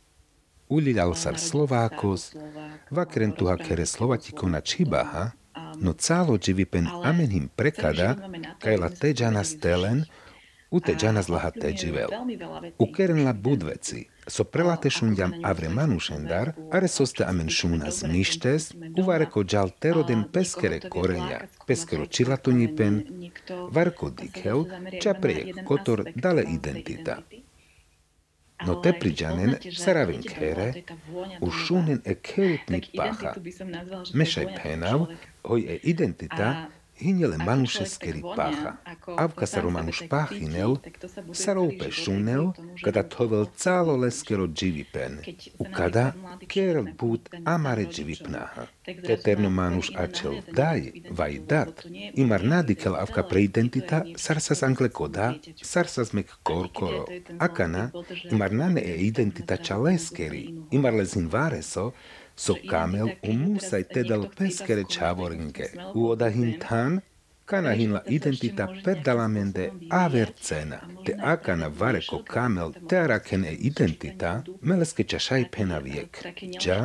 [0.70, 2.34] Ulilal sar Slovákos,
[2.92, 5.32] vakren tuha kere Slovatikov na Čibaha,
[5.78, 8.16] no cálo dživipen amen him prekada,
[8.60, 10.06] kajla teđana stelen,
[10.72, 12.10] u teđana zlaha teđivel.
[12.80, 19.44] U keren la budveci, so prelate šundjam avre manušendar, are soste amen šuna zmištes, uvareko
[19.44, 23.04] džal teroden peskere korenja, peskero čilatunjipen,
[23.72, 24.66] varko dikhev,
[25.02, 25.14] ča
[25.66, 27.18] kotor dale identita.
[28.64, 30.74] No te priđanen saraven kere,
[31.42, 33.34] u šunen e kerutni paha.
[34.14, 35.06] Mešaj penav,
[35.44, 38.78] hoj e identita, hinele manuše skeri pácha.
[39.18, 40.78] Avka sa romanuš páchinel,
[41.34, 42.54] sa roupe šunel,
[42.84, 45.20] kada tovel cálo leskero dživipen.
[45.60, 46.14] Ukada
[46.48, 48.68] kerel bút amare dživipnáha.
[48.88, 51.86] Eterno manuš ačel daj, vaj dat.
[52.14, 57.06] Imar nadikel avka pre identita, sarsas angle koda, sarsas mek korkoro.
[57.40, 57.92] Akana,
[58.32, 61.92] imar nane e identita čaleskeri, imar lezin vareso,
[62.36, 65.68] so kamel umusaj tedal peskere čavorinke.
[65.96, 67.02] Uodahin tan,
[67.46, 70.80] kana hinla identita perdalamende avercena.
[71.06, 76.22] Te akana vareko kamel tearaken e identita, meleske čašaj penaviek.
[76.66, 76.80] Ja,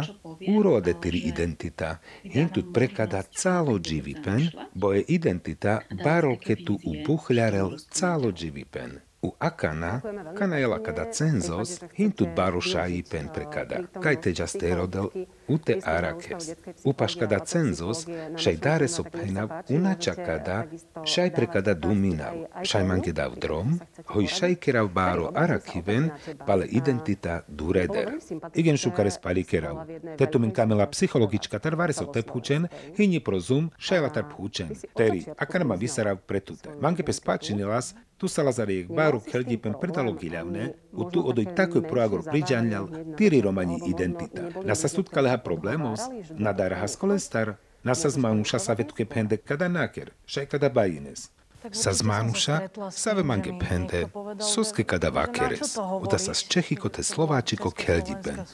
[0.56, 9.00] urode tiri identita, hintut prekada calo dživipen, bo je identita barolke tu ubuhľarel calo dživipen.
[9.22, 10.00] U Akana,
[10.38, 15.10] kana jela kada cenzos, hintut barušaji pen prekada, kaj te jasterodel
[15.48, 16.50] ute arakes.
[16.84, 18.06] Upaš kada cenzos,
[18.36, 20.64] šaj dare so penav unača kada,
[21.04, 26.10] šaj prekada duminav, šaj manke dav drom, hoj šaj kerav baro arakiven,
[26.46, 28.16] pale identita dureder.
[28.54, 29.84] Igen šukare spali kerav.
[30.18, 34.72] Tetu min kamela psihologička tar vare so tephučen, hini prozum, šaj la tar phučen.
[34.96, 36.72] Teri, akana ma visarav pretute.
[36.80, 42.22] Manke pe spačinilas, tu sa lazariek baru keldipen pretalo giljavne, u tu odoj tako proagor
[42.30, 44.42] priđanjal, tiri romani identita.
[44.64, 51.30] Nasa sutkaleha problemos, nadaraha skolestar, nasa zmanuša sa vetuke pende kada naker, šaj kada bajines.
[51.72, 54.06] Sa zmanuša, sa ve mange pende,
[54.54, 58.44] soske kada vakeres, uda sa z Čechy kote Slováči ko keldipen,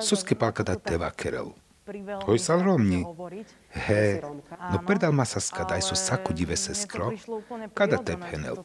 [0.00, 1.52] soske pal kada te vakerel.
[2.24, 3.04] Hoj sal romni.
[3.68, 4.20] He,
[4.72, 7.10] no predal ma sa skadaj so saku dive seskro,
[7.74, 8.56] kada te penel.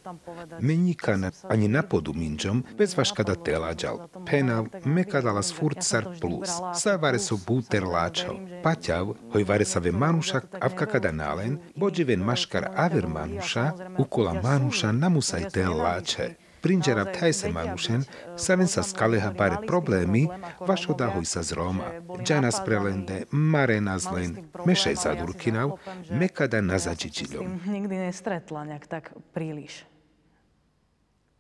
[0.60, 4.08] Meni kana ani na podu minđom, bez vaš kada te lađal.
[4.26, 6.50] Penal, me kadala s furt sar plus.
[6.76, 8.40] Sa vare so buter lačal.
[8.64, 14.34] Paťav, hoj vare sa ve manuša, avka kada nalen, bođe ven maškar aver manuša, ukola
[14.44, 16.36] manuša namusaj te lače.
[16.62, 18.04] Prinđera tajse manušen,
[18.38, 20.28] saven sa skaleha bare problemi,
[20.60, 21.92] vašo da hoj sa z Roma,
[22.24, 25.78] džanas prelende, mare nazlen, mešaj zadurkinav,
[26.10, 27.62] mekada na začičiľom.
[27.66, 29.86] Nikdy nestretla nejak tak príliš.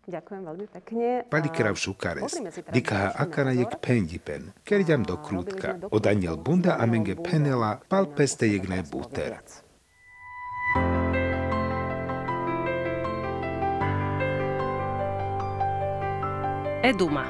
[0.10, 1.08] Ďakujem veľmi pekne.
[1.29, 2.34] Palikerav šukares,
[2.73, 8.49] dikaha akana jek pendipen, kerďam do krútka, od aniel bunda a menge penela, pal peste
[8.49, 9.38] jegne buter.
[16.84, 17.26] Eduma.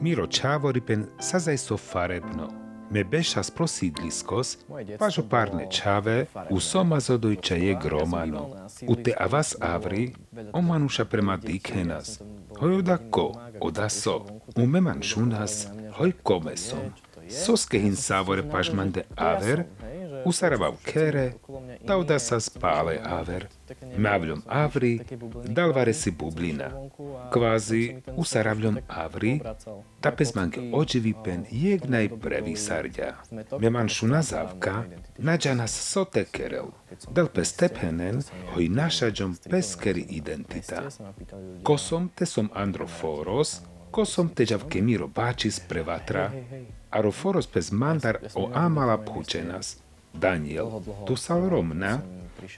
[0.00, 2.50] Miro Čávoripen sazaj so farebno.
[2.90, 4.58] Me beša sprosídliskos,
[4.98, 8.48] važo párne čave, u soma zodojča je gromano.
[8.88, 10.14] U te avas avri,
[10.52, 12.20] omanuša prema dikenas.
[12.58, 14.26] Hoj oda ko, oda so.
[14.56, 16.90] U meman šunas, hoj komesom.
[17.28, 19.64] Soskehin savore pažmande aver,
[20.24, 21.32] usaravav kere,
[21.86, 23.48] tauda sa spále aver.
[23.98, 25.00] Mavľom avri,
[25.44, 26.72] dalvare si bublina.
[27.32, 29.40] Kvázi usaravľom avri,
[30.00, 33.12] tapes manke očivipen jegnaj previ sarďa.
[33.60, 34.84] Memanšu nazávka,
[35.18, 36.72] nađanas sote kerel.
[37.10, 38.22] Dal pes tepenen,
[38.54, 40.82] hoj našađom peskeri identita.
[41.62, 46.30] Kosom te som androforos, kosom teđav kemiro bačis prevatra,
[46.90, 49.76] aroforos pes mandar o amala pučenas.
[50.20, 51.14] Daniel, tu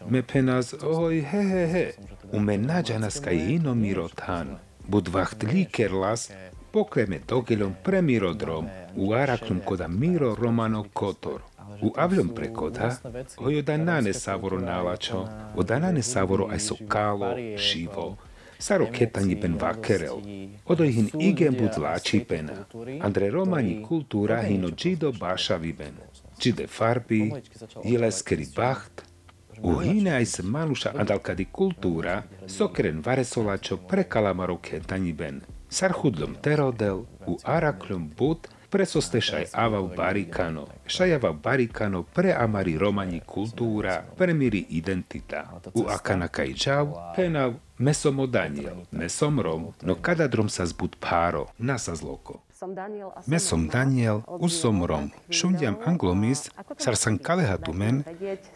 [0.08, 1.92] me penas oj he he he,
[2.32, 4.56] u me nađanas kaj ino mirotan,
[4.88, 6.30] bud vaht likerlas,
[6.72, 11.40] pokreme dogelom premirodrom, u araklum koda miro romano kotor.
[11.82, 12.96] U avljom prekoda,
[13.36, 18.16] hoj odanane savoro nalačo, odanane savoro aj so kalo, šivo,
[18.60, 20.18] Saro ketani ben vakerel.
[20.66, 22.52] Odojhin igen bud lači pena.
[23.00, 25.96] Andre romani kultura hino džido baša viben.
[26.40, 27.32] Džide farbi,
[27.84, 29.02] jeleskeri bacht,
[29.62, 35.40] u hine aj se manuša adalkadi kultura, sokren varesolačo pre kalamaro ketani ben.
[35.68, 44.04] Sar hudlom terodel, u araklom bud, presostešaj avav barikano, šajavav barikano pre amari romani kultura,
[44.16, 45.60] premiri identita.
[45.74, 50.96] U akana kaj džav, penav, mesom o Daniel, mesom rom, no kada drom sa zbud
[51.00, 52.42] páro, nasa zloko.
[52.60, 53.08] Som Daniel
[53.72, 58.02] Daniel, usom rom, šundiam anglomis, Sarsan kaleha tumen,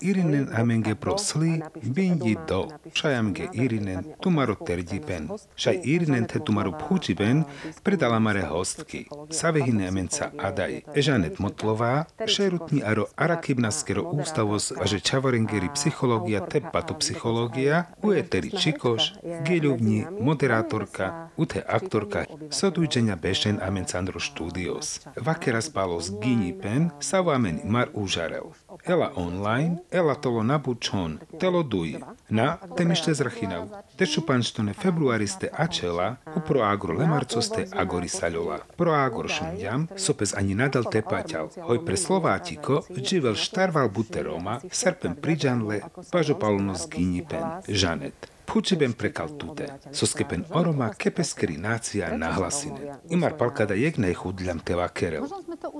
[0.01, 7.45] irinen amenge pro sli, bindi do, šajamge irinen, tumaro terdipen, šaj irinen te tumaro phučiben,
[7.83, 16.45] predala mare hostky, savehine amenca adaj, Ežanet Motlová, šerutni aro arakibnaskero ústavos, že čavorengeri psychológia
[16.45, 19.15] te patopsychológia, ueteri čikoš,
[19.49, 25.07] geľuvni, moderátorka, ute aktorka, sodujčenia bešen amencandro štúdios.
[25.15, 28.51] Vakera spalo z ginipen, savamen mar užarel.
[28.83, 32.03] Ela online, ela tolo nabučon, telo duj.
[32.29, 33.71] Na, temište zrachinav.
[33.97, 38.59] Teču panštone februariste ačela, u proagro lemarcoste agori saljola.
[38.77, 41.55] Proagro šundjam, sopes ani nadal tepaťal.
[41.63, 45.81] Hoj pre Slovátiko, živel štarval buteroma, serpem priđanle,
[46.11, 48.34] pažopalno z ginipen, žanet.
[48.47, 52.99] Puċeben prekaltute, soskepen oroma kepeskerinazia nahlasine.
[53.11, 55.27] Imar palkada jekne hudljam teva kerel.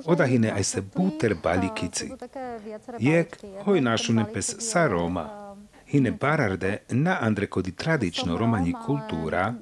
[0.05, 2.11] Odahine aj se buter balikici.
[2.99, 5.27] Jek hoj našune pes sa Roma.
[5.87, 9.53] Hine bararde na andre kodi tradično romanji kultura,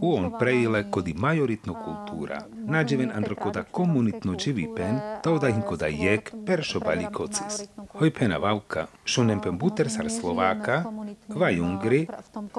[0.00, 2.42] u ovom prejeleku di majoritno kultura.
[2.64, 7.68] nađeven androkoda komunitno čivipen, to da im koda jek peršobali kocis.
[7.92, 10.84] Hojpena vauka, šunempen buter sar Slovaka,
[11.28, 12.06] va jungri,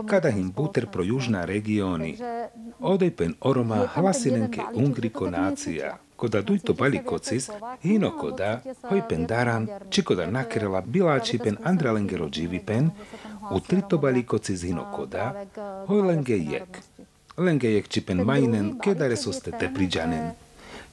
[0.05, 2.17] kada hin buter pro južna regioni.
[2.79, 7.49] Odejpen oroma hlasinenke Ungri konacija, koda dujto balikocis,
[7.81, 12.89] hino koda, hojpen daran, čikoda nakrela bilačipen andralengero dživipen,
[13.51, 15.45] u trito balikoci hino koda,
[15.87, 16.79] hojlenge jek.
[17.37, 20.35] Lengeiek chipenmainen kedaresus teteprijanen.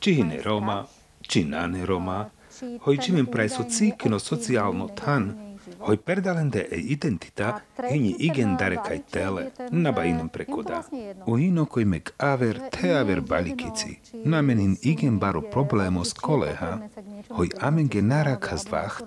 [0.00, 0.86] Čihine Roma,
[1.28, 2.30] činane Roma,
[2.86, 9.52] hoi cimin praisu cikno socialno tan, hoi perdalende e identita hini igen dare kai tele,
[9.70, 10.82] nabainem prekoda.
[11.26, 16.78] U ino koi meg aver te aver balikici, namenin igen baru problemos koleha,
[17.28, 19.04] hoi amenge genara kas kai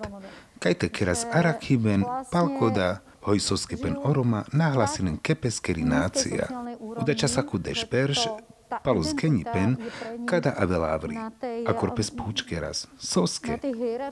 [0.60, 6.48] kajte keras arakiben palkoda, hoj soskepen oroma nahlasinen kepeskeri nácia.
[7.00, 8.26] Uda časaku dešperš,
[8.84, 9.76] palus genipen,
[10.26, 11.16] kada avelavri,
[11.66, 13.58] akor pes pučkeras, soske.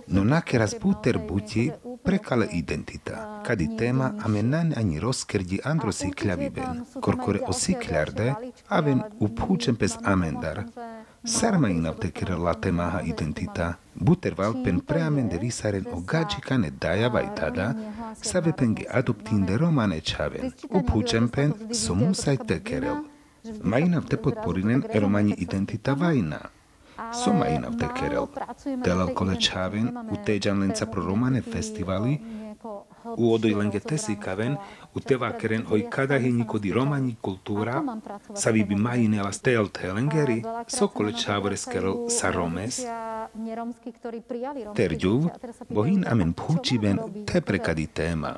[0.06, 1.70] No nakeras puter buti
[2.04, 8.34] prekale identita, kadi tema amenan ani roskerdi andro sikľaviben, korkore osikľarde,
[8.68, 10.64] aven upučen pes amendar,
[11.24, 17.74] Sarma inavtekere la temaha identita, buter valpen preamende visaren o gacikane daja vaitada,
[18.20, 23.04] savepenge adoptinde romane čaven, upučempen so musaj tekerel.
[23.62, 26.40] Mainav te podporinen romani identita vajna.
[27.24, 28.26] So mainav tekerel.
[28.84, 32.18] Telel kole čaven u teđan lenca pro romane festivali,
[33.16, 34.56] u odoj lenge tesikaven,
[34.94, 37.82] u teva keren hoj kada hiniko di romani kultura,
[38.34, 42.80] sa vi bi majinela stel telengeri, sokole čavore skerel sa romes,
[44.74, 45.28] terďuv,
[45.68, 48.34] bohin amen púčiben te prekadi téma.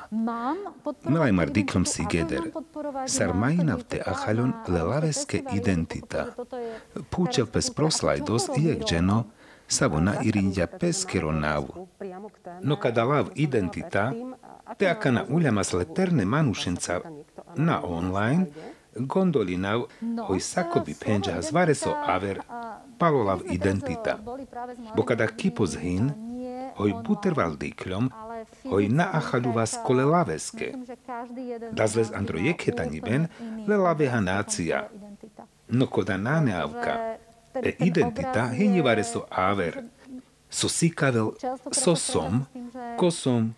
[1.03, 2.51] Melaj mar diklom si geder,
[3.07, 6.27] sar majinav te achalon le laveske identita.
[7.09, 9.25] Púčel pes proslajdos iek dženo,
[9.67, 11.87] savo na irinja peskero navu.
[12.61, 14.11] No kada lav identita,
[14.77, 17.01] te akana uljamas leterne manušenca
[17.55, 18.45] na online,
[18.95, 19.81] gondolinav,
[20.27, 22.41] hoj sakobi penđa zvareso aver,
[22.99, 24.17] palolav identita.
[24.95, 26.11] Bo kada kipos hin,
[26.75, 28.09] hoj buterval dikľom,
[28.69, 30.73] hoj naachaľuvas kole laveske.
[31.71, 33.27] Dazles andro jeketani ben,
[33.67, 34.87] le laveha nácia.
[35.67, 37.17] No koda náneavka,
[37.63, 39.83] e identita hinjivare so aver.
[40.49, 41.33] So sikavel
[41.71, 42.45] so som,
[42.97, 43.53] ko som,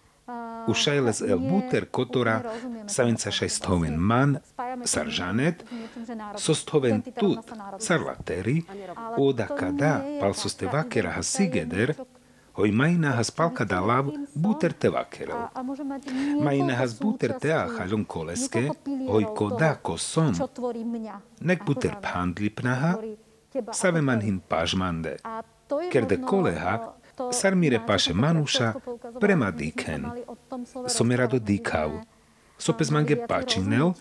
[0.67, 2.41] u šajles el buter kotora,
[2.88, 4.38] savenca šaj stoven man,
[4.83, 5.63] sar žanet,
[6.36, 8.62] so stoven tut, sar lateri,
[9.17, 11.93] oda kada, pal so ste vakera ha sigeder,
[12.57, 15.47] hoj majna has palka da lav buter te vakerel.
[16.45, 18.67] Majna has buter te a halon koleske,
[19.07, 20.33] hoj koda ko som.
[21.39, 22.95] Nek buter pandlipnaha,
[23.73, 25.17] save man hin pažmande.
[25.91, 26.93] Kerde koleha,
[27.31, 28.73] sarmire paše manuša,
[29.19, 30.05] prema diken.
[30.87, 31.91] Some rado dikav.
[32.57, 33.93] So pes mange pačinel,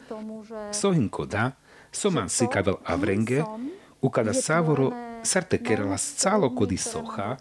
[0.72, 1.52] so hin koda,
[1.92, 3.44] so man sikavel avrenge,
[4.02, 4.92] u kada savoro
[5.22, 7.36] sarte kerala scalo kodi soha,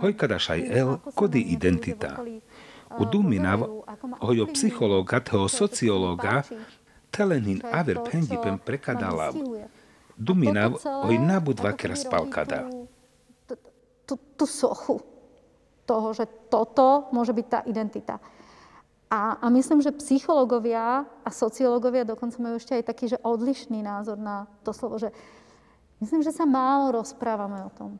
[0.00, 2.16] hoj kada šaj el kodi identita.
[2.98, 3.66] U duminav,
[4.20, 6.42] hojo psichológa, toho sociológa,
[7.10, 9.34] telenin aver pendipem prekadalav.
[11.18, 12.66] Nabudva kera spalkada.
[14.08, 14.98] Tú, tú sochu
[15.88, 18.20] toho, že toto môže byť tá identita.
[19.08, 24.20] A, a myslím, že psychológovia a sociológovia dokonca majú ešte aj taký, že odlišný názor
[24.20, 25.08] na to slovo, že
[26.04, 27.96] myslím, že sa málo rozprávame o tom.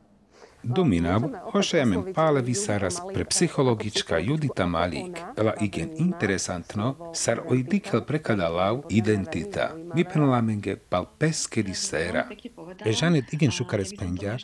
[0.63, 5.19] Dominav, hošajamen pále vysaras pre psychologička Judita Malík.
[5.37, 9.71] Ela igen interesantno, sar oj dikel prekadalav identita.
[9.95, 12.25] Vypenlamenge pal peskedi sera.
[12.85, 14.37] E žanet igen šukares pendia,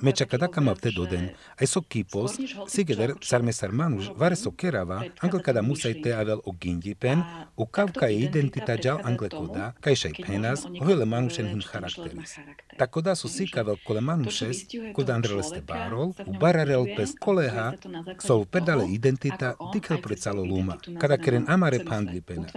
[0.00, 1.30] me čakadaka ma vte doden,
[1.60, 2.36] aj so kipos,
[2.68, 3.70] sigeder sar me sar
[4.16, 7.22] vare so kerava, angle kada musaj te avel o gindipen,
[7.56, 12.38] u kavka je identita džal angle koda, kaj šaj penas, hojle manušen hin charakteris.
[12.78, 17.72] Takoda su sikavel kole manušes, koda andreleste barol, u bararel pes koleha,
[18.18, 20.76] so u pedale identita dikel pre calo luma.
[21.00, 22.48] Kada keren amare pandlipena.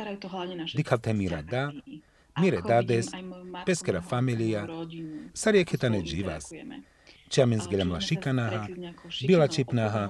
[0.75, 1.71] Dikal te mira da,
[2.41, 3.11] mire dades,
[3.65, 4.67] peskera familia,
[5.34, 6.51] sarje ketane dživas.
[7.30, 8.67] Čiamen zgelem la šikanaha,
[9.28, 10.09] bila čipnaha,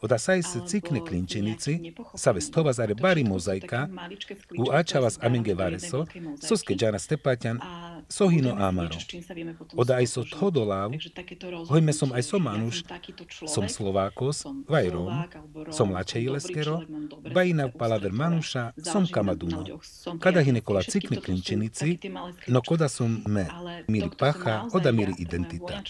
[0.00, 3.88] oda saj se cikne klinčenici, sa vestova zare bari mozaika,
[4.58, 6.06] u ačavas amenge vareso,
[6.48, 7.60] soske džana stepaťan,
[8.08, 8.98] sohino amaro.
[9.76, 10.92] Oda aj so thodolav,
[11.68, 12.82] hojme som aj som manuš,
[13.46, 15.22] som Slovákos, vaj Rom,
[15.70, 16.82] som lačejileskero,
[17.34, 19.64] bajina palaver manuša, som kamaduno.
[20.20, 21.98] Kada hinekola cikne klinčenici,
[22.46, 23.46] no koda som me,
[23.88, 25.82] miri pacha, oda miri identita.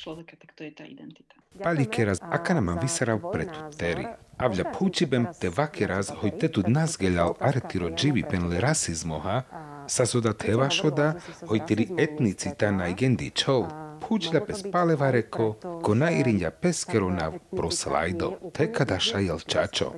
[1.63, 4.07] Palikeraz akana vyserav pred teri.
[4.39, 9.43] Avľa púčibem te vakeraz hoj tetud nazgeľal aretiro dživi penle rasizmoha,
[9.91, 13.67] sa soda teva šoda hoj tiri etnicita najgendi čov.
[13.99, 15.47] Púčľa pes palevareko,
[15.83, 19.89] ko nairiņa peskero na proslajdo, te kada šajel čačo,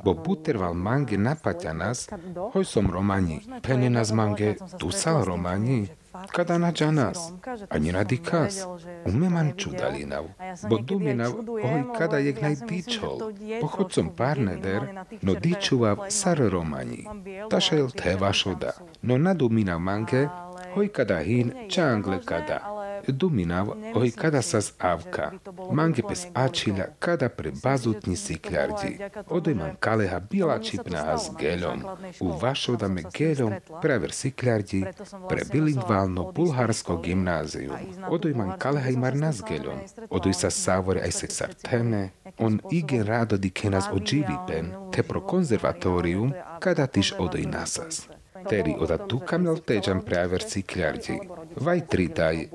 [0.00, 2.08] bo buterval mange napaťanas,
[2.56, 5.84] hoj som romani, pene nas mange, tu sal romani,
[6.32, 7.32] kada na džanas,
[7.68, 8.66] ani na dikas,
[9.06, 10.24] ume man čudalinav,
[10.68, 13.18] bo duminav, oj kada jek naj dičol,
[13.60, 14.82] pochodcom parneder,
[15.22, 17.06] no dičuvav sar romani,
[17.50, 20.28] tašel teva šoda, no naduminav mange,
[20.74, 22.79] hoj kada hin čangle kada.
[23.12, 25.32] Duminav, oj kada sas avka,
[25.72, 28.98] mange pes ačilja kada pre bazutni sikľardi.
[29.28, 31.84] Odoj man kaleha bila čipná s geľom,
[32.20, 34.84] u vašodame geľom prever sikľardi
[35.28, 37.76] pre bilingválno bulharsko gymnázium.
[38.08, 43.36] Odoj man kaleha imar nas geľom, odoj sa savore aj se sarteme, on ige rado
[43.36, 48.08] di kenas ođivi pen, te pro konzervatorium kada tiš odoj nasas.
[48.48, 51.18] Teri oda tu kamel teđan preaver sikľardi.
[51.56, 52.48] Vaj tridaj,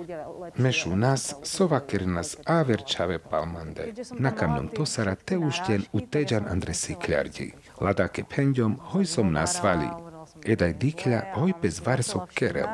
[0.57, 3.93] mešu nas sovaker nas averčave palmande.
[4.19, 7.51] Na kamnom tosara te uštjen u teđan andre sikľardi.
[7.81, 9.89] Ladake penďom hoj som nasvali.
[10.45, 12.67] Edaj dikľa hoj pez varso kerel.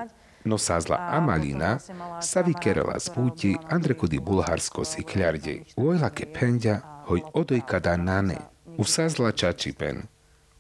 [0.46, 1.78] No sazla Amalina
[2.22, 5.62] sa vykerela z púti andre kudi bulharsko sikľardi.
[5.78, 8.38] Ujlake penďa hoj odoj kada nane.
[8.78, 10.08] Usazla čačipen.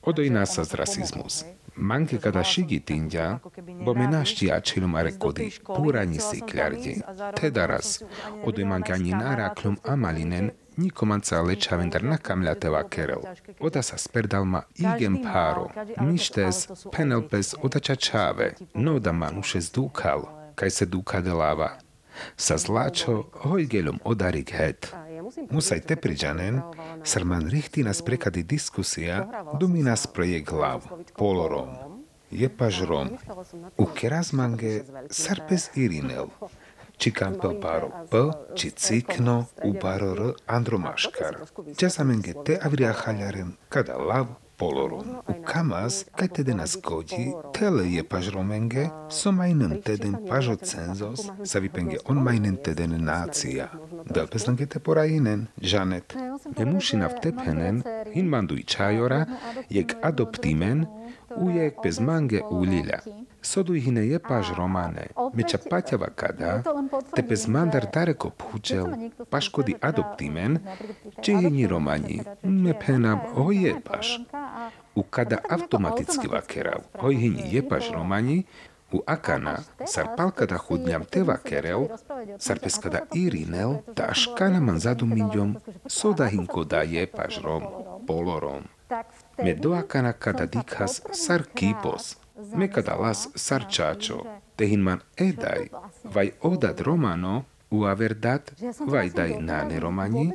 [0.01, 1.45] Odoj nasa z rasizmus.
[1.75, 3.39] Manke kada šigitinja,
[3.85, 6.95] bo me naštijačilum arekodi purani sikľardi.
[7.39, 8.01] Tedaras,
[8.43, 13.23] odoj mangani naraklum amalinen, nikomanca lečavendar nakamľateva kerel.
[13.59, 15.69] Oda sa sperdalma igen páro,
[16.01, 21.77] mištes, penelpes oda čačave, no da manuše zdúkal, kaj se dúka delava.
[22.37, 24.91] Sa zláčo hojgelom odarik het.
[25.49, 26.61] Musaj te priđanen,
[27.03, 31.69] srman rihti nas prekadi diskusija, dumi nas projekt hlav, polorom.
[32.31, 33.09] Je paž rom.
[33.77, 36.27] U kerazmange sarpes irinel.
[37.01, 38.19] Či kampel paro p,
[38.55, 41.39] či cikno, u baro r andromaškar.
[41.77, 44.27] Časamenge te avria haljarem, kada lav,
[44.61, 45.05] polorom.
[45.27, 51.25] U kamas, kaj tede nas godi, tele je paž romenge, so majnen teden pažo cenzos,
[51.43, 53.69] sa vipenge on majnen teden nácia.
[54.13, 56.13] Del peslange te porajinen, Janet.
[56.57, 57.83] Nemušina v tepenen,
[58.13, 59.25] hin manduj čajora,
[59.69, 60.85] jek adoptimen,
[61.41, 63.01] ujek bez mange ulila.
[63.41, 66.61] Sodu hine je paž romane, meča paťava kada,
[67.15, 68.85] te bez mandar dareko púčel,
[69.33, 70.59] paškody adoptimen,
[71.25, 74.21] či hini romani, me penam ho je paž.
[74.93, 78.45] U kada automaticky vakerav, hoj hini je paž romani,
[78.93, 81.87] u akana, sar palkada chudňam te vakerel,
[82.37, 87.65] sar peskada irinel, ta aškana man zaduminďom, soda hinko da je paž rom,
[88.07, 88.67] polorom.
[89.43, 92.20] Me do akana kada dikhas sar kipos,
[92.55, 94.23] me kada las sar čačo,
[94.55, 95.69] tehin man edaj,
[96.03, 98.51] vaj odad romano, u averdat,
[98.87, 100.31] vaj daj nane romani,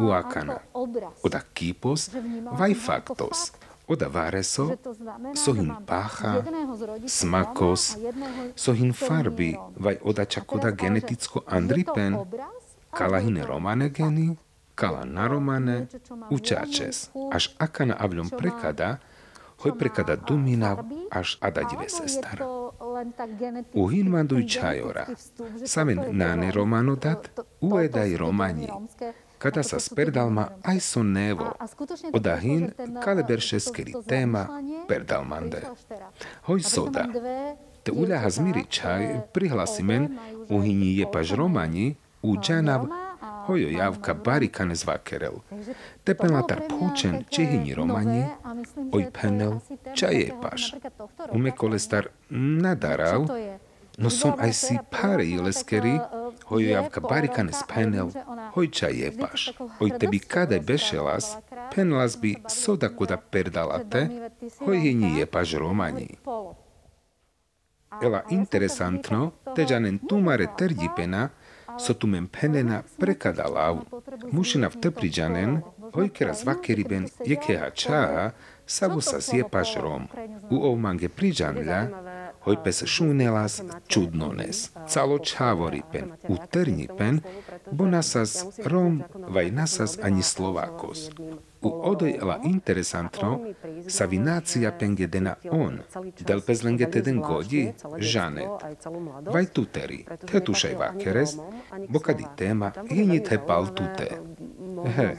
[0.00, 0.58] u akana.
[1.22, 2.10] Oda kipos,
[2.52, 3.52] vaj faktos,
[3.86, 4.70] oda vareso,
[5.34, 6.42] sohin pácha,
[7.06, 7.96] smakos,
[8.56, 12.16] sohin farby, vaj oda čakoda geneticko andripen,
[12.90, 14.36] kalahine romane geny,
[14.74, 15.86] kala na romane,
[16.30, 18.98] učačes, až akana avľom prekada,
[19.60, 22.40] hoj prekada duminav, až adadive sestar.
[23.74, 25.06] Uhin manduj čajora,
[25.64, 27.30] samen nane romanodat,
[27.60, 28.68] uedaj romani,
[29.40, 31.52] kada sa sperdalma aj so nevo.
[32.12, 34.48] Odahin kale beršeskeri téma
[34.84, 35.64] perdalmande.
[36.48, 37.08] Hoj soda.
[37.80, 40.20] Te uľaha zmiri čaj, prihlasimen,
[40.52, 42.84] uhyni je paž romani, u džanav,
[43.46, 45.40] hojo javka barikane zvakerel.
[46.10, 48.26] Tepen latar púčen, čihini romani,
[48.90, 49.62] oj penel,
[49.94, 50.74] čaj je paž.
[51.30, 53.30] Ume kolestar nadarav,
[54.00, 56.00] No som aj si pare ileskeri,
[56.48, 58.08] hojo javka barikane spenel,
[58.56, 59.52] hoj čaj je paš.
[59.76, 61.36] Oj tebi kade bešelas,
[61.74, 64.08] penlas bi soda kuda perdalate,
[64.64, 66.08] hoj hini je paš romani.
[68.02, 71.28] Ela interesantno, teđanen tumare terdipena,
[71.78, 73.78] so tu men penena prekadalav.
[74.32, 74.80] Mušina v
[75.90, 78.30] tepriđanen, hojkera zvakeriben jekeha čaha,
[78.66, 80.08] savu sa zjepaš rom.
[80.50, 81.88] U ovmange priđanlja,
[82.40, 84.70] hoj pes šunelas čudnones.
[84.88, 87.20] Calo čavoripen, u trnipen,
[87.70, 91.10] bo nasas rom, vaj nasas ani slovakos.
[91.62, 93.40] U odoj ela interesantno,
[93.88, 95.80] sa vinácia pengedena on,
[96.20, 98.48] del pezlenge teden godi, žanet.
[99.32, 101.36] Vaj tuteri, tetušaj vakeres,
[101.88, 104.08] bo kadi tema, jeni te pal tute.
[104.86, 105.16] He,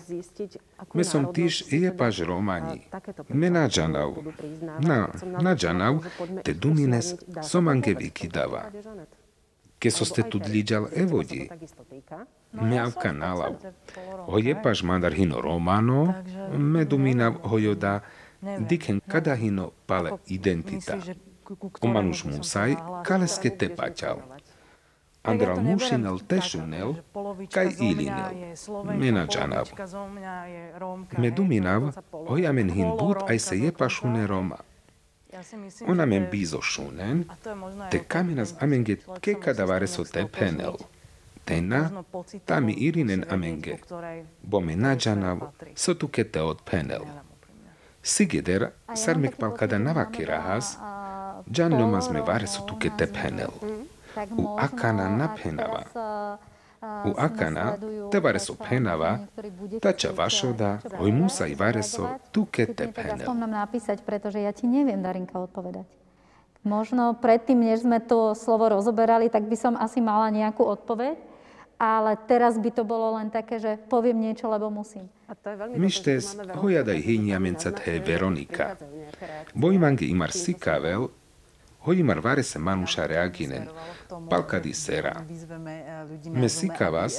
[0.93, 2.88] me som tiž je paž romani.
[3.30, 4.16] Me na džanav.
[4.80, 5.07] Na,
[5.41, 6.03] na džanav,
[6.43, 8.72] te dumines somange vykidava.
[9.80, 11.49] Ke so ste tu dliđal evodi.
[12.53, 13.57] Meavka nalav.
[14.28, 16.14] Hoje paž mandar hino romano,
[16.57, 17.99] me duminav hojoda,
[18.41, 20.97] diken kada hino pale identita.
[21.82, 24.22] Omanuš musaj, kaleske te paťal.
[25.24, 26.96] Andral mušinel tešunel,
[27.54, 28.56] kaj ilinel.
[28.98, 29.70] Mena džanav.
[31.18, 31.92] Me duminav,
[32.28, 34.58] hoja men hin bud aj se je pašune Roma.
[35.88, 37.24] Ona men bizo šunen,
[37.92, 40.76] te kamenas amenge ke kadavare so te penel.
[41.46, 42.04] Tena,
[42.46, 43.78] tami irinen amenge,
[44.42, 45.40] bo me nađanav,
[45.76, 47.06] so tu ke te od penel.
[48.04, 50.78] Sigeder, sarmek pal kada navaki rahas,
[51.52, 53.52] džan lomas me vare so tu ke te penel.
[54.38, 55.82] U akana napenava.
[56.82, 57.78] U akana
[58.09, 59.20] te vareso penava,
[59.78, 63.22] tača vašoda, oj musa i vareso tuke te penel.
[63.22, 65.86] Som nám napísať, pretože ja ti neviem, Darinka, odpovedať.
[66.62, 71.18] Možno predtým, než sme to slovo rozoberali, tak by som asi mala nejakú odpoveď,
[71.82, 75.09] ale teraz by to bolo len také, že poviem niečo, lebo musím.
[75.74, 78.78] Mištes, hojadaj hyniamenca te Veronika.
[79.57, 81.09] Bojmange imar sikavel,
[81.82, 83.66] hojimar varese manuša reaginen,
[84.30, 85.14] palkadi sera.
[86.32, 87.18] Me sikavas,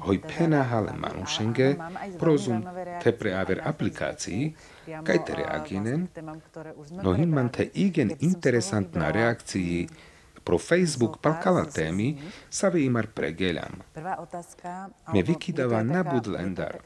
[0.00, 1.74] hoj pena hale manušenge,
[2.18, 2.62] prozum
[3.02, 4.52] te preaver aplikácii,
[5.06, 6.06] kaj te reaginen,
[7.02, 9.88] no hinman te igen interesantna reakcii
[10.50, 12.18] pro Facebook palkala témy
[12.50, 13.86] sa imar pregeľam.
[15.14, 16.82] Me vykydava na budlendar.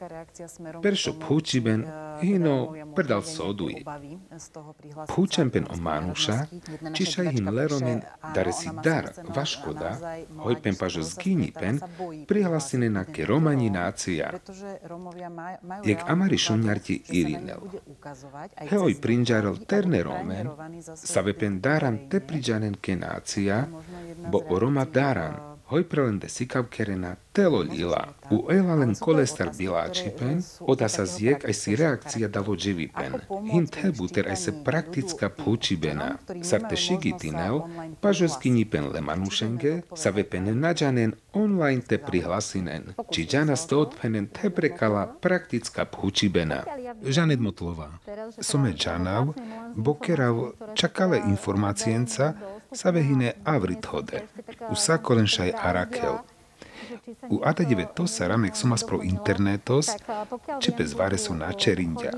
[0.85, 1.81] Peršo púčiben,
[2.21, 3.81] hino predal soduj.
[5.09, 6.45] Púčem pen o manuša,
[6.93, 8.05] čišaj hin leromen
[8.37, 9.91] dare si dar, vaškoda,
[10.45, 11.81] hoj pen pažo zgini pen,
[12.29, 14.29] prihlasine na ke romani nácia.
[15.81, 17.65] Jak amari šunjarti irinel.
[18.69, 20.53] Heoj prinžarel terne romen,
[20.93, 23.67] sa vepen daran te priđanen ke nácia, Isia,
[24.31, 25.33] bo o Roma daran,
[25.65, 28.07] hoj prelende sikav kerena telo lila.
[28.31, 33.13] U elalen kolestar bilačipen, oda sa zjek aj si reakcija dalo dživipen.
[33.51, 36.17] Hin tebuter aj se prakticka pučibena.
[36.43, 37.61] Sar te šigitinel,
[38.01, 42.93] pažo skinipen le manušenge, sa vepen nađanen online te prihlasinen.
[43.11, 46.63] Či džana sto odpenen te prekala prakticka pučibena.
[47.03, 47.91] Žanet Motlová.
[48.39, 49.33] Some džanav,
[49.75, 52.33] bokerav čakale informacijenca,
[52.75, 54.23] sa vehine avrit hode.
[54.69, 56.17] U sakolenšaj arakel.
[57.29, 59.89] U atadeve to sa ramek somas pro internetos,
[60.59, 62.11] či pez vare so na čerindia.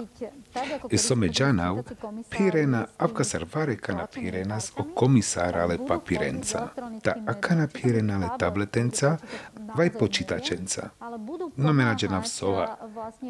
[0.90, 1.84] E some džanav,
[2.30, 6.68] pirena avkasar vare kana pirenas o komisára le papirenca.
[7.04, 9.18] Ta akana pirena le tabletenca,
[9.76, 10.90] vaj počítačenca.
[11.56, 12.78] No mena džanav soha,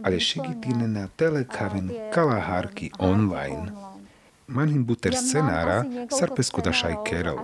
[0.03, 3.71] ale šigitine na telekavin kalahárky online.
[4.47, 5.85] Manhinbuter scenara
[6.19, 7.37] sarpeskuda šaikerov,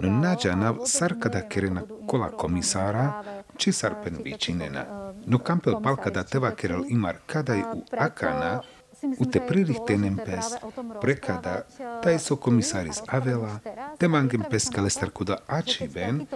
[0.00, 3.22] nađana sarkada kerena kola komisara,
[3.56, 5.12] či sarpen vičinena.
[5.26, 8.60] No kampel palkada teva kerel imar kadaj u akana,
[9.18, 10.54] u te pririh tenem pes,
[11.00, 11.62] prekada,
[12.02, 13.58] taj so komisaris avela,
[13.98, 16.26] temangem pes kalestarkuda ačiven,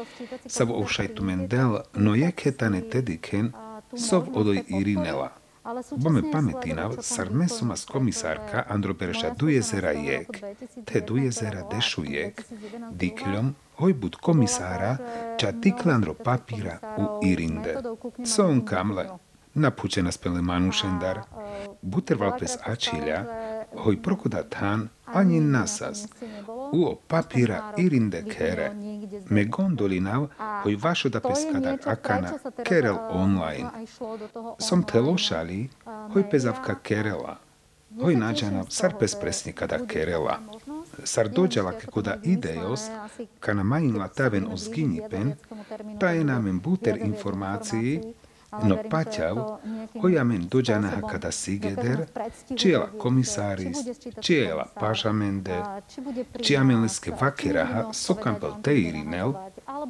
[0.47, 3.53] savo ovšajtumen del, no jeketane tediken,
[3.97, 5.40] sov odoj irinela.
[5.97, 6.91] Bome pameti na
[7.31, 10.29] ne su mas komisarka Androperša dujezera jek,
[10.85, 12.43] te dujezera dešujek,
[12.91, 14.97] dikljom hojbut komisara
[15.39, 17.77] ča tiklandro papira u Irinde.
[18.27, 19.09] Son kamle,
[19.55, 21.21] napuće nas pelemanu šendar,
[21.83, 23.25] buter valpes ačilja,
[23.77, 26.07] hoj prokuda tán ani nasas.
[26.73, 28.71] Uo papíra irinde kere.
[29.29, 30.29] Me gondolinav,
[31.11, 32.33] da peskadar akana
[32.65, 33.71] kerel online.
[34.59, 35.69] Som telošali,
[36.13, 37.37] hoj pezavka kerela.
[38.03, 40.39] Hoj nađana, sar pes presnika da kerela.
[41.05, 42.81] Sar dođala kekoda idejos,
[43.41, 45.35] kana majinla taven o zginipen,
[46.01, 48.03] pa je namen buter informaciji,
[48.53, 49.59] No paťav,
[50.01, 52.07] hojamen dođanaha kada sigeder,
[52.57, 53.79] čiela komisáris,
[54.21, 55.63] čiela pažamende,
[56.43, 59.33] čiamenleske vakeraha sokampel teirinel,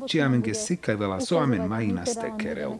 [0.08, 2.72] čiamenge sikajvela soamen majina stekerel.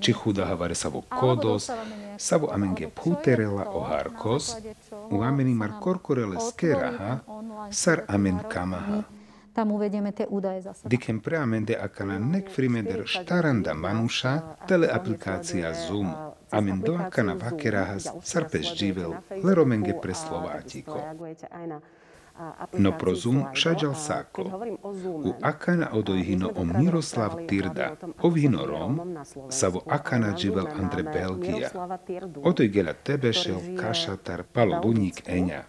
[0.00, 1.70] Či chudaha vare savo kodos,
[2.18, 4.56] savo amenge puterela o harkos,
[5.10, 7.18] u ameni mar korkorele skeraha,
[7.70, 9.02] sar amen kamaha.
[9.54, 10.88] Tam uvedieme tie údaje zase.
[10.88, 16.14] Dikem preamende akana nek frimeder štaranda manuša, teleaplikácia Zoom.
[16.50, 20.98] Amen do akana vakerahas sarpeš dživel, leromenge pre Slovátiko.
[22.72, 24.42] No pro Zoom šađal sako.
[25.24, 29.00] U akana odojhino o Miroslav Tirda, ovhino Rom,
[29.50, 31.68] savo akana dživel Andre Belgija.
[32.42, 35.62] Odoj gela tebe šel kašatar palo luník Eňa.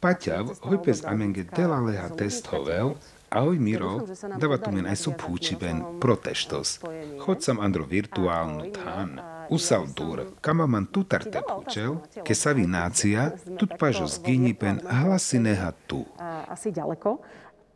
[0.00, 2.94] Paťav, hojpez amenge delaleha test hovel,
[3.28, 4.08] Ahoj Miro,
[4.40, 6.80] dáva tu men aj sú púčiben protestos.
[7.20, 9.20] Chod sam andro virtuálnu tán.
[9.52, 15.40] Usal dur, kama man tutar te púčel, ke sa vi nácia, tut pažo zginipen hlasy
[15.40, 16.08] neha tu.
[16.48, 17.20] Asi ďaleko.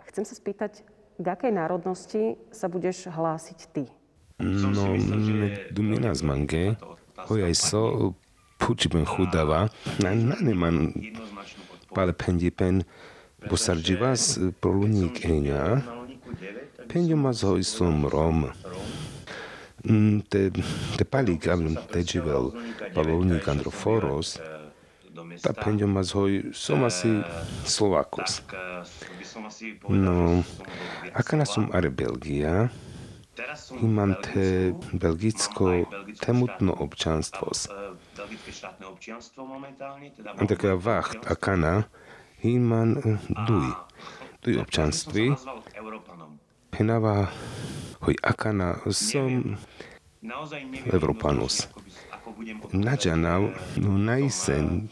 [0.08, 0.84] Chcem sa spýtať,
[1.16, 3.88] k akej národnosti sa budeš hlásiť ty?
[4.40, 4.96] No,
[5.72, 6.64] dumina z mange,
[7.28, 8.12] hojaj so,
[8.56, 10.92] púčiben chudava, na neman
[11.92, 13.01] pale pendipen, Posarđivas
[14.60, 15.80] prolunik enja,
[16.88, 18.46] penjumaz hoj som rom.
[20.30, 20.50] Te,
[20.96, 22.52] te pali gavlum te živel
[22.94, 24.36] palolnik androforos,
[25.42, 27.22] ta penjumaz hoj som asi
[27.66, 28.42] Slovakos.
[29.88, 30.44] No,
[31.14, 32.68] akana som are Belgia,
[33.80, 35.84] imam te belgicko
[36.20, 37.68] temutno občanstvos.
[40.48, 41.84] Taká vacht akana,
[42.42, 42.94] Imam
[43.46, 43.66] duj.
[44.42, 45.32] Duj občanství.
[46.70, 47.26] Penava
[48.00, 49.56] hoj akana som
[50.92, 51.68] Evropanus.
[52.72, 53.42] Nađanav
[53.76, 54.88] no naisen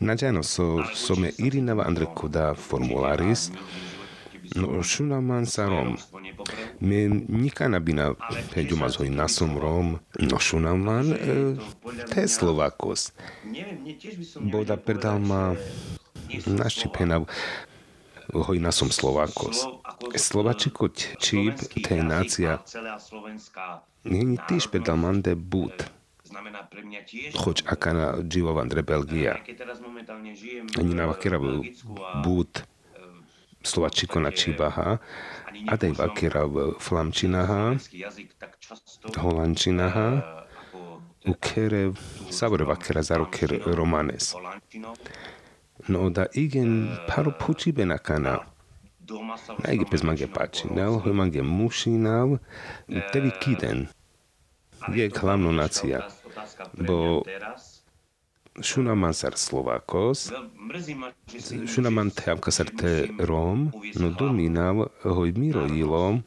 [0.00, 3.58] Nađano so some Irinava Andrekuda formularis No
[4.82, 5.96] šunaman sa rom.
[6.80, 8.14] Me nikana bina
[8.54, 9.98] peđuma zhoj nasom rom.
[10.20, 11.14] No šunaman
[12.14, 13.12] te Slovakos.
[14.40, 15.54] Boda predal ma
[16.46, 17.24] naštipenav
[18.34, 19.56] hoj nasom Slovakos.
[20.16, 20.88] Slovačiko
[21.20, 21.54] čip
[21.88, 22.58] te nácia.
[24.04, 25.74] Není tiež pedal mande bud.
[27.34, 29.38] Choć aká na dživov Andre Belgia.
[30.78, 31.38] Ani na vakera
[32.22, 32.62] bud.
[33.66, 34.98] Slovačiko na Čibaha,
[35.66, 37.74] a dej vakera v Flamčinaha,
[39.18, 40.08] Holandčinaha,
[41.26, 41.92] u kere
[42.30, 44.34] savore vakera za roker romanes.
[45.88, 48.38] No da igen paro pučibe na kana.
[49.58, 52.38] Na ige pez mange pačinav, hoj mange mušinav,
[53.12, 53.86] tevi kiden.
[54.94, 56.08] Je hlavno nacija.
[56.72, 57.22] Bo
[58.62, 60.32] šunaman sar Slovakos,
[61.66, 66.18] šunaman team kasar te Rom, no dominav hoj miro ilo,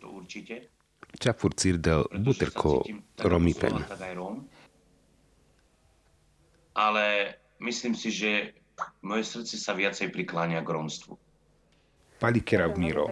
[1.20, 2.84] čafur cirdel buterko
[3.24, 3.84] romipen.
[6.74, 8.54] Ale myslím si, že
[9.04, 11.20] moje srdce sa viacej prikláňa k romstvu.
[12.20, 13.08] Palikera Miro.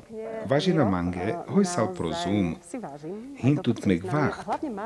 [0.45, 2.60] Vážená mange, hoj sal pro Zoom.
[3.39, 4.43] Hintut meg vacht,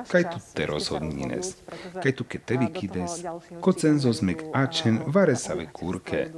[0.09, 1.57] kaj tu te rozhodnines.
[1.97, 3.26] Kaj tu ke tevi kides,
[3.61, 6.30] ko cenzos meg ačen vare save kurke.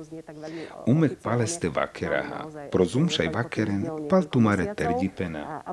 [0.88, 2.70] Umek paleste vakeraha.
[2.72, 5.64] Pro Zoom šaj vakeren, pal tu mare terdipena.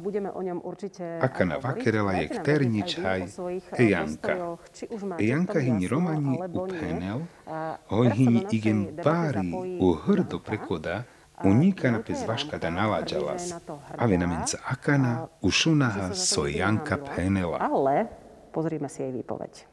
[1.23, 3.23] Aka na vakerela je ternič haj,
[3.79, 4.59] ejanka.
[5.19, 7.23] Ejanka hini romani uphenel,
[7.87, 11.03] hoj hini igen bári u hrdo prekoda,
[11.45, 13.55] Unikana pes vaška da nalađalas,
[13.99, 17.59] ale namenca akana ušunaha so Janka penela.
[17.61, 18.07] Ale
[18.53, 19.64] pozrime si jej výpoveď.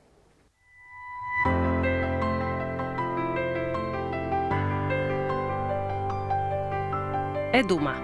[7.54, 7.96] Eduma.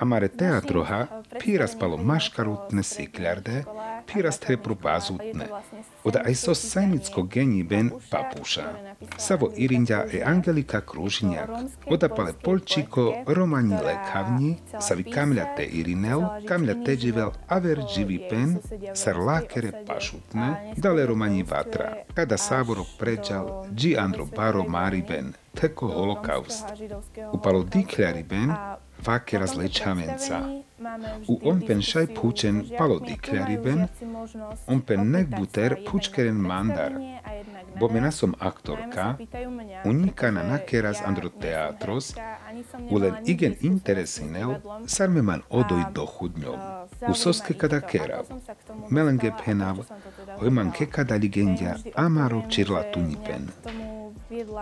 [0.00, 1.06] Amare teatroha
[1.40, 3.64] piraspalo maškarutne sikľarde,
[4.06, 5.48] pirastre pro bazutne.
[6.04, 8.64] Oda aj so sajnicko geni ben papuša.
[9.16, 11.50] Savo Irindia e Angelika Kružnjak.
[11.86, 18.58] Oda pale Polčiko, Romani Lekavni, savi Kamlja te Irinel, Kamlja te živel aver živi pen,
[18.94, 21.94] sar lakere pašutne, dale Romani Vatra.
[22.14, 26.64] Kada Savoro pređal, Gi Andro Baro Mariben, teko holokaust.
[27.32, 28.22] Upalo dikljari
[29.00, 30.48] ben, vakera zlečamenca.
[31.28, 33.86] U on pen šaj pučen palo dikljari ben,
[34.66, 36.92] on pen nek buter pučkeren mandar.
[37.80, 39.16] Bo menasom aktorka,
[39.84, 42.14] unika na nakeras andro teatros,
[42.90, 44.54] ulen igen interesinel,
[44.86, 46.58] sarme man odoj do chudňom.
[47.08, 48.26] U soske kada kerav,
[48.90, 49.76] melenge penav,
[50.38, 53.48] hojman ke kada ligendia amaro čirla tunipen.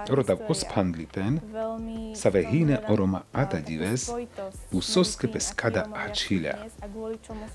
[0.08, 1.40] Rodav ospandlipen,
[2.16, 4.10] sa ve hine oroma ata dives,
[4.72, 6.54] u soske pes kada achilja.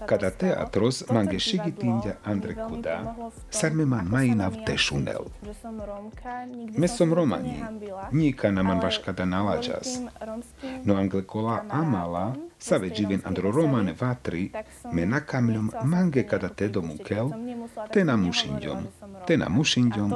[0.06, 3.16] Kada teatros mange šigitindia andre kuda,
[3.50, 5.26] sarme man majinav tešunel.
[6.78, 7.64] Me som romani,
[8.12, 10.00] nika naman vaš kada nalađas.
[10.84, 14.52] No angle kola amala, sa ve živin andro romane vatri,
[14.92, 17.30] me nakamljom mange kada te domukel,
[17.94, 18.88] te na mušinďom,
[19.28, 20.12] te na mušinďom,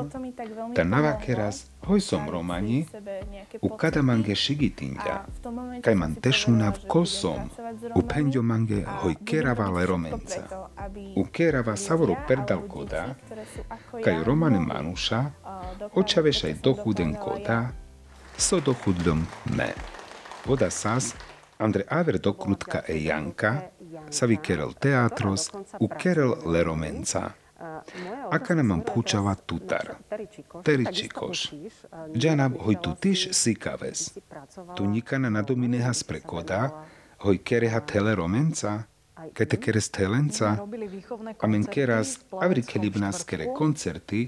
[0.75, 2.85] ta navakeras, hoj som romani,
[3.61, 5.25] u kada mange šigitinja,
[5.83, 7.51] kaj man tešuna v kosom,
[7.95, 10.71] u penďo mange hoj kerava le romenca.
[11.15, 13.15] U kerava savoro perdal koda,
[14.03, 15.23] kaj romane manuša,
[15.95, 17.61] očavešaj dochuden koda,
[18.37, 19.27] so dochudlom
[19.57, 19.73] me.
[20.45, 21.15] Voda sas,
[21.57, 23.61] Andre aver do krutka e Janka,
[24.09, 25.49] savi kerel teatros,
[25.79, 27.31] u kerel le romenca.
[28.31, 29.95] Aka nam pučava tutar,
[30.63, 31.53] teričikoš.
[32.13, 34.11] Džanab hoj tu tiš sikaves.
[34.75, 36.69] Tu nikana na domineha sprekoda,
[37.23, 38.83] hoj kereha tele romenca,
[39.33, 40.57] kete keres telenca,
[41.41, 44.27] amen keras avri kelibnas kere koncerty,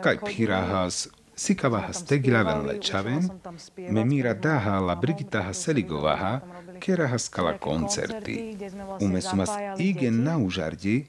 [0.00, 3.28] kaj pirahas Sikavaha stegilaven lečaven,
[3.90, 6.40] me mira daha la Brigitaha Seligovaha,
[6.80, 8.56] keraha skala koncerty.
[9.00, 11.06] Ume sumas igen na užardi,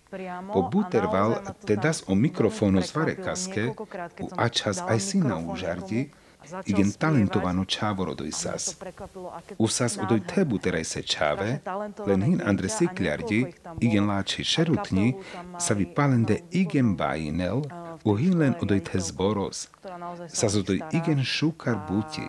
[0.54, 3.74] po buterval te das o mikrofónu zvare kaske,
[4.20, 6.10] u ačas aj si na užardi,
[6.66, 8.76] igen talentovano čávoro doj sas.
[9.58, 11.60] U sas odoj tebu teraj se čáve,
[12.08, 13.46] len hin Andre Sikliardi,
[13.80, 15.16] igen láči šerutni,
[15.60, 17.62] sa vi palende igen bajinel,
[18.06, 19.68] u hin len odoj te zboros,
[20.30, 22.28] sa zodoj igen šukar buti.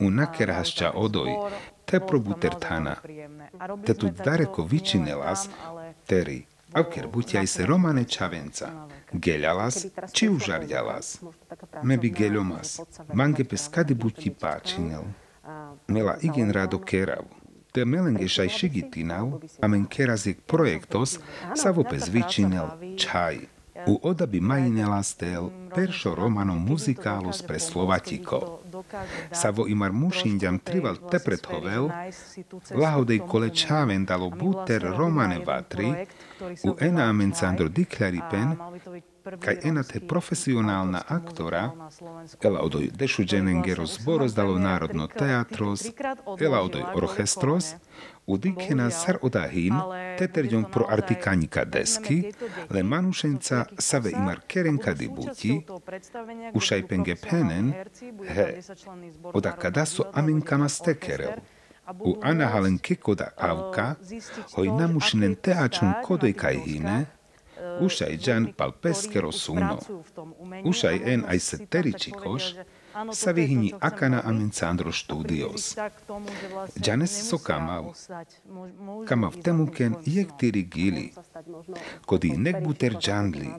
[0.00, 1.30] U nakerhašča odoj,
[1.84, 2.96] te probuter tana,
[3.86, 5.48] te tu dareko vičinelas,
[6.06, 6.44] teri,
[6.76, 8.68] Avker buťaj se Romane Čavenca.
[9.12, 11.22] Geľalas, či užarďalas.
[11.82, 12.80] Mebi geľomas,
[13.14, 15.06] mange peskady buti páčinel.
[15.88, 17.24] Mela igen rado kerav.
[17.72, 21.18] Te melenge šaj šigitinav, amen kerazek projektos,
[21.54, 23.46] sa vopes vyčinel čaj.
[23.86, 28.60] U odabi majinela stel peršo romanom muzikálos pre Slovatiko.
[29.32, 31.90] Savo imar mušinďam trival tepret hovel,
[32.74, 36.06] lahodej kole čáven dalo buter romane vatri,
[36.64, 38.56] u ena mencandro diklaripen,
[39.40, 41.70] kaj ena te profesionálna aktora,
[42.42, 45.86] ela odoj dešuđenengero zboros dalo národno teatros,
[46.40, 47.74] ela odoj orchestros,
[48.26, 49.74] udikena sar odahin,
[50.18, 52.32] teterďom pro artikanika desky,
[52.70, 55.60] le manušenca save imar kerenka di buti,
[56.54, 57.74] ušaj penge penen,
[58.28, 58.60] he,
[59.32, 61.38] oda kadaso aminkama stekerel.
[62.00, 63.94] U anahalen kekoda avka,
[64.56, 67.06] hoj namušinen teačun kodoj kaj hine,
[67.80, 69.78] ušaj džan pal peskero suno.
[70.64, 72.54] Ušaj en aj se teričikoš,
[73.12, 75.76] sa vyhni akana amencandro studios.
[76.80, 77.84] Džanes so kamav.
[79.08, 81.12] Kamav temuken jektiri gili.
[82.06, 83.50] Kodi nek buter džangli.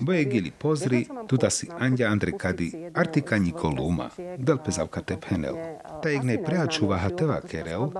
[0.00, 4.10] Boje gili pozri, tuda si andja andre kadi artika nikoluma.
[4.38, 5.56] Dal pezavka tephenel.
[6.02, 7.90] Ta igne preačuva hateva kerel,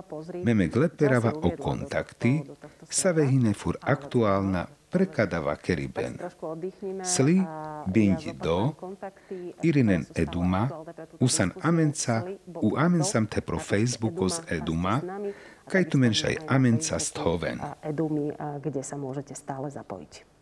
[0.45, 2.43] meme gleperava o kontakti,
[2.89, 6.19] sa vehine fur aktuálna prekadava keriben.
[7.03, 7.39] Sli
[7.87, 8.75] bindi do,
[9.63, 10.69] irinen eduma,
[11.21, 12.25] usan amenca,
[12.63, 14.99] u amensam te pro Facebookos eduma,
[15.71, 17.63] kaj tu menšaj amenca sthoven.
[17.87, 20.40] Edumy, kde sa môžete stále zapojiť.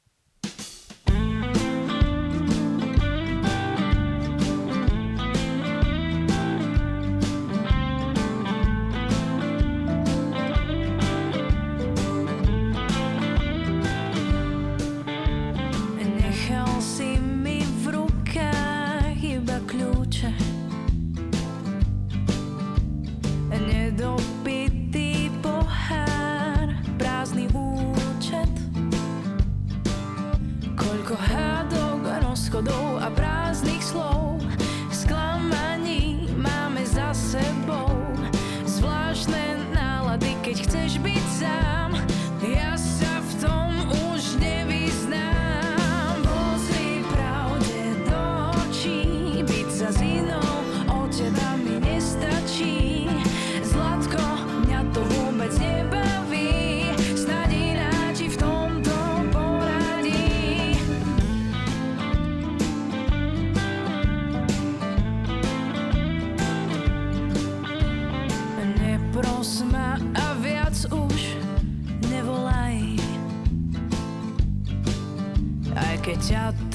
[76.32, 76.67] out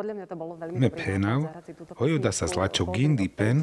[0.00, 2.54] Podľa mňa to bolo veľmi Me dobrý penav, nápad zahrať si túto hojuda sa pesničku
[2.56, 3.56] zlačo po gindi pen,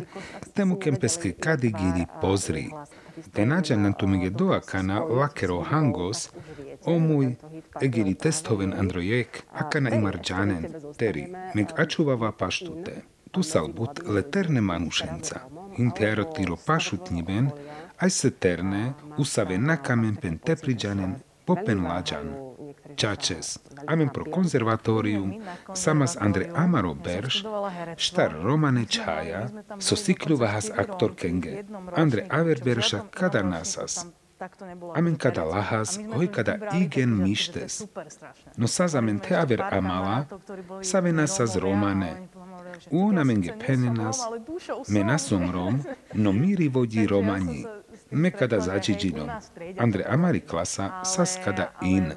[0.53, 1.69] temu nevedeli kadi
[2.05, 2.65] a, pozri.
[2.69, 6.85] hlas, taký Tenađa stejný, na a, tumige toto doakana spolu lakero hangos, tak už viete,
[6.85, 10.93] o môj, tento hit pán egiri testoven androjek, akana Terry, imar ešte džanen, pri tebe
[11.01, 11.23] teri,
[11.57, 12.93] meg ačuvava paštute.
[13.33, 15.41] Tu salbut leterne manušenca.
[15.41, 20.15] Romom, Intero alebo tiro z pašutniben, okolia, aj se terne, usave sa na naozaj kamen
[20.15, 21.11] taký pen tepriđanen,
[21.49, 22.46] popen lađan.
[22.95, 25.41] Čačes, amen pro konzervatórium,
[25.74, 27.45] samas Andre Amaro Berš,
[27.95, 29.47] štar Romane Čaja,
[29.80, 31.63] so sikľuvahas aktor Kenge,
[31.95, 34.05] Andre Averberša kada nasas,
[34.95, 37.86] amen kada lahas, hoj kada igen mištes.
[38.57, 40.26] No sazamen te aver amala,
[40.84, 42.28] savena sa z Romane,
[42.91, 44.22] uona menge penenas,
[44.89, 47.65] menasom Rom, no miri vodí Romani,
[48.11, 48.59] me kada.
[49.78, 52.13] Andre Amari klasa, sas kada in,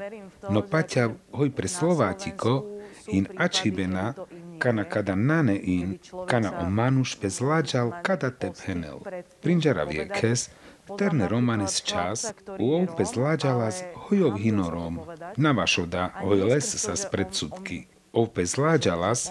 [0.49, 2.81] no paťav hoj pre Slovátiko,
[3.11, 4.15] in ačibena,
[4.59, 8.99] kana kada nane in, kana o manuš bez lađal kada tephenel.
[9.43, 10.51] Prinđara viekes,
[10.99, 15.01] terne romanes čas, u bez lađalas hojov hinorom,
[15.37, 17.85] na vašoda hoj les sa z predsudky.
[18.13, 19.31] Ope zláďalas,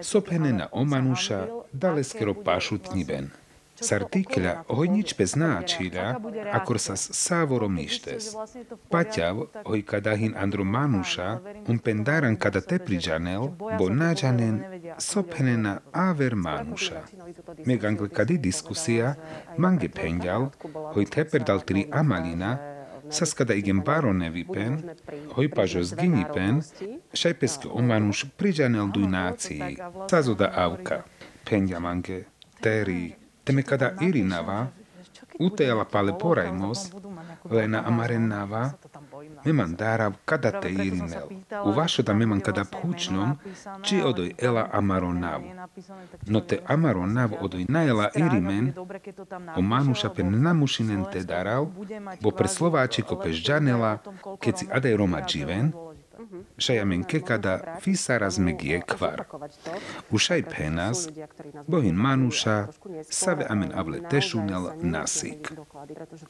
[0.00, 3.30] sophenena omanuša, daleskero pašutniben.
[3.82, 6.22] Sartikľa hojnič bez náčíľa,
[6.54, 8.38] akor sa sávorom ništes.
[8.88, 14.62] Paťav, hoj kadahin andro manuša, un pendaran kada tepriđanel, bo nađanen
[14.98, 17.02] sophenena aver manuša.
[17.66, 19.14] Meg angle kadi diskusija,
[19.58, 20.54] mange penjal,
[20.94, 22.72] hoj teperdal tri amalina,
[23.10, 24.78] Saskada igen baronevi pen,
[25.34, 26.62] hoj pažo zgini pen,
[27.14, 29.76] šajpeske omanuš priđanel duj nácii,
[30.10, 31.02] sazoda avka,
[31.44, 32.22] penjamange,
[32.60, 33.12] teri,
[33.44, 34.66] teme kada irinava,
[35.38, 36.90] utejala pale porajmos,
[37.50, 38.72] lena amarenava,
[39.44, 41.28] meman darav kada te irinel.
[41.64, 43.36] U vašo da meman kada phučnom,
[43.82, 45.42] či odoj ela amaronav.
[46.26, 48.72] No te amaronav odoj najela irimen,
[49.56, 51.66] o manuša pen namušinen te darav,
[52.20, 53.98] bo pre Slováčiko peš džanela,
[54.40, 55.72] keď si adaj Roma dživen,
[56.58, 59.24] Šajamen kekada fisaras megie kvar.
[60.10, 61.08] Ušaj penas,
[61.66, 62.66] bohin manuša,
[63.10, 65.52] save amen avle tešunel nasik.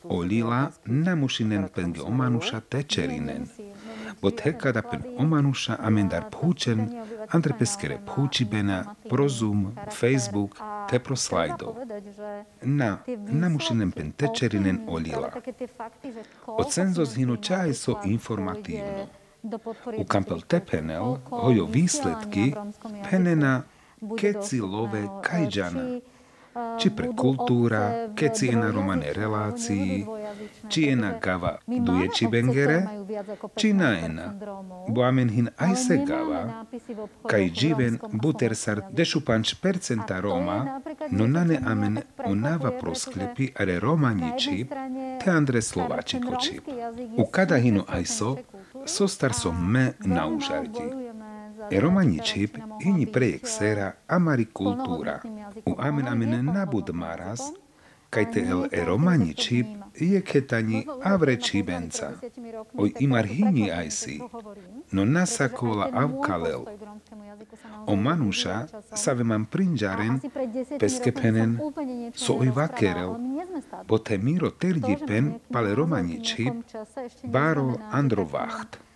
[0.04, 3.46] Olila namušinen penge omanuša tečerinen.
[4.22, 6.88] Bot hekada pen omanuša amendar phučen,
[7.28, 10.56] andre peskere phučibena, prozum, Facebook,
[10.90, 11.76] te pro slajdov.
[12.62, 15.32] Na, namušinen pen tečerinen olila.
[16.46, 19.21] Od cenzo zhinu čaj so informatívno.
[19.98, 22.54] U Kampel Tepenel hojo výsledky
[23.10, 23.62] penena
[24.18, 26.00] keci love kajdžana.
[26.52, 30.04] Či pre kultúra, keci je na romane relácii,
[30.68, 33.08] či je na gava duječi bengere,
[33.56, 34.36] či na ena.
[34.84, 36.68] Bo amen hin aj se gava,
[37.24, 44.68] kaj živen butersar dešupanč percenta Roma, no nane amen onava prosklepi are romaniči,
[45.24, 46.60] te andre slovači koči.
[47.16, 48.36] U kada hinu aj so,
[48.84, 50.82] so star som me na užardi.
[51.70, 54.46] E romaničip ini prejek sera amari
[58.12, 58.56] kultura.
[58.56, 59.66] U amen amen nabud maras, kaj te el e romaničip
[59.98, 62.12] je ketani avre čibenca.
[62.74, 64.20] Oj imar hini aj si,
[64.90, 66.64] no nasakola avkalel.
[67.86, 70.20] O manuša sa ve mam prinjaren
[70.78, 71.58] peskepenen
[72.14, 73.16] so oj vakerel,
[73.88, 76.52] bo te miro terdipen pale romaničip
[77.24, 78.91] baro androvacht.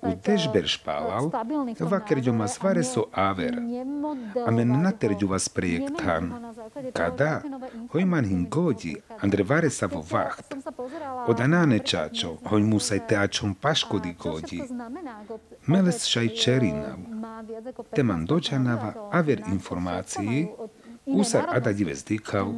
[0.00, 1.28] U težber špálal,
[1.76, 3.60] vakerďo ma svare so áver.
[4.48, 6.32] Amen naterďu vás projektán.
[6.96, 7.44] Kada,
[7.92, 10.56] hoj man hin godi, andre vare sa vo vacht.
[11.28, 14.64] Od anáne čáčo, hoj musaj teačom paškody godi.
[15.68, 16.96] Meles šaj čerinav.
[17.92, 20.48] Teman dočanava aver informácií,
[21.08, 22.52] Usar ada dive zdýkav,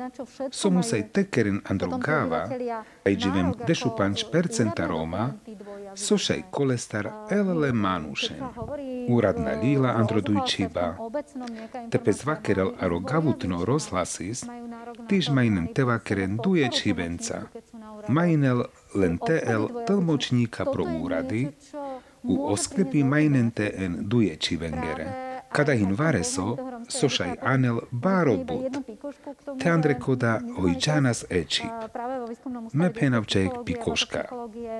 [0.50, 2.50] som musaj tekeren androgava,
[3.06, 5.38] aj živem dešupanč percenta Roma,
[5.94, 8.42] sošaj kolestar elele manušen.
[9.08, 10.98] Úradna líla androdujčiba,
[11.90, 14.44] tepe zvakerel aro gavutno rozhlasis,
[15.06, 17.46] tyž majnen tevakeren duje čibenca.
[18.08, 21.54] Majnel len TL tlmočníka pro úrady,
[22.22, 25.06] u osklepi majnen TN duje čivengere.
[25.06, 26.56] Kada hin vareso,
[26.88, 28.76] sošaj anel barobut.
[29.62, 31.64] Te andre koda hojčanas eči.
[32.72, 34.24] Me penavčajek pikoška.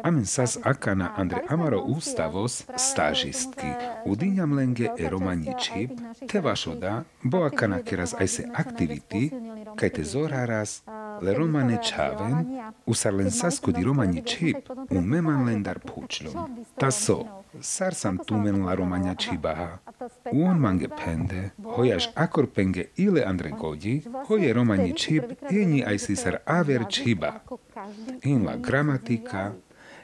[0.02, 3.74] Amen sas akana andre amaro ústavos stážistky.
[4.06, 5.88] Udiňam lenge e romaniči,
[6.28, 9.30] te vašoda, bo akana keraz aj se aktivity,
[9.76, 10.82] kaj te zoraras,
[11.22, 12.46] le romane čaven,
[12.86, 16.64] usar len sasku di romani čip, u meman len dar pučlom.
[16.78, 19.78] Ta so, sar sam tumen la romania čibaha.
[20.32, 26.16] Uon mange pende, hojaž akor penge ile andre godi, hoje romani čip, jeni aj si
[26.16, 27.40] sar aver čiba.
[28.22, 29.53] In la gramatika,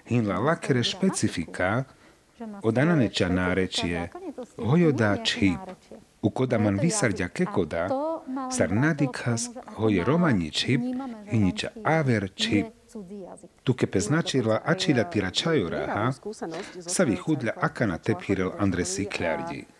[0.08, 1.84] in la lakere špecifika,
[2.62, 4.10] odanane ča nárečie,
[4.56, 5.58] hojoda čip.
[6.22, 7.88] U koda man vysarďa kekoda,
[8.50, 10.80] sar nadikas hoje romani čip,
[11.30, 12.75] hiniča aver čip.
[13.62, 16.12] Tu kepe značila ačila tira čajoraha,
[16.80, 19.76] sa vychudľa akana tepirel Andre Sikľardi.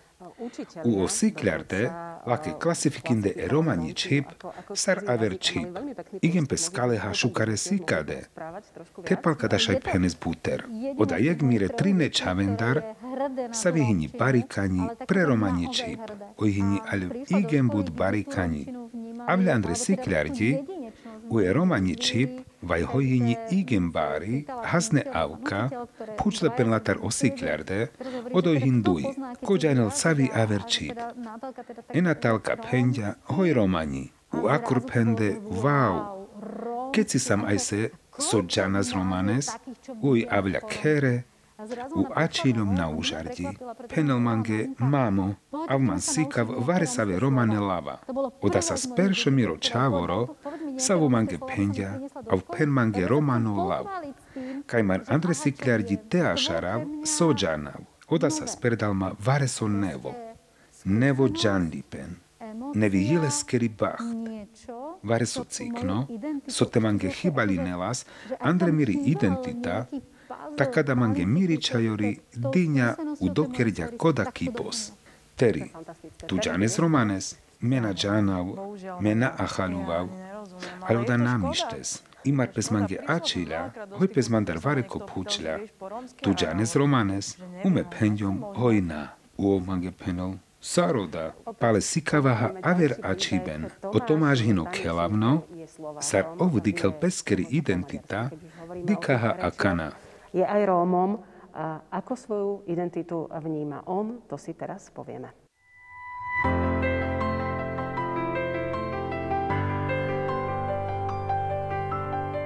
[0.85, 1.81] U osikľarte,
[2.27, 4.27] lake klasifikinde e romani čip,
[4.75, 5.79] sar aver čip.
[6.21, 8.19] Igen pe skaleha šukare sikade.
[9.05, 10.65] Tepalka dašaj penes buter.
[10.99, 12.83] Oda jek mire trine čavendar,
[13.53, 16.01] sa vyhini barikani pre romani čip.
[16.37, 18.67] Ojhini ali igen bud barikani.
[19.27, 19.75] Avle Andre
[22.63, 25.71] Sikľardi, u romani čip, vaj hojini igen bari, hasne avka,
[26.19, 27.89] pučle penlatar osikľarde,
[28.33, 29.07] odoj hinduji,
[29.45, 30.93] kođanel savi aver čip.
[31.95, 36.27] Ena talka pendia, hoj romani, u akur pende, wow,
[36.93, 39.51] keď si sam aj se, so džanas romanes,
[40.03, 41.25] uj avľa kere,
[41.97, 43.49] u ačilom na užardi,
[43.95, 45.35] penelmange mamo,
[45.69, 47.99] avman sikav varesave romane lava.
[48.41, 50.27] Oda sa speršo miro čavoro,
[50.79, 52.01] savo mange pendia,
[52.31, 53.87] av penmange romano lav.
[54.67, 57.81] Kaj mar Andre Sikľardi teašarav, sođanav.
[58.09, 60.15] Oda sa sperdalma vareso nevo.
[60.85, 62.17] Nevo džanlipen.
[62.75, 64.03] Nevi hileskeri bacht.
[65.03, 66.07] Vareso cikno,
[66.49, 68.07] so te mange hibali nelas,
[68.41, 69.87] Andre miri identita,
[70.57, 74.93] takada mange miri čajori dinja u dokerďa koda kipos.
[75.37, 75.71] Teri,
[76.27, 78.47] tu džanes romanes, mena džanav,
[79.01, 80.09] mena achaluvav,
[80.81, 82.03] ale da namištes.
[82.25, 85.59] Imar pes mange ačila, hoj pes mandar vareko pučla,
[86.21, 93.99] tu džanes romanes, ume penjom hojna, uo mange penol, Saroda, pale sikavaha aver ačiben, o
[94.01, 95.43] Tomáš hino kelavno,
[96.01, 98.31] sar ovdikel peskeri identita,
[98.85, 99.93] dikaha akana.
[100.33, 101.23] Je aj Rómom
[101.57, 105.33] A ako svoju identitu vníma on, to si teraz povieme.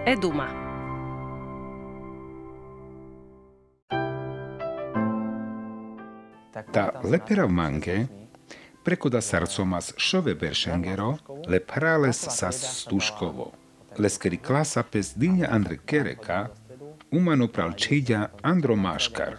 [0.07, 0.47] Eduma.
[6.71, 7.97] Tá lepera v mange
[8.87, 11.19] prekoda sarcomas šove beršengero
[11.51, 13.51] le prales sas stuškovo.
[13.99, 16.55] Leskeri klasa pes dinja Andre Kereka,
[17.13, 19.37] umano pral čeďa Andro Maškar.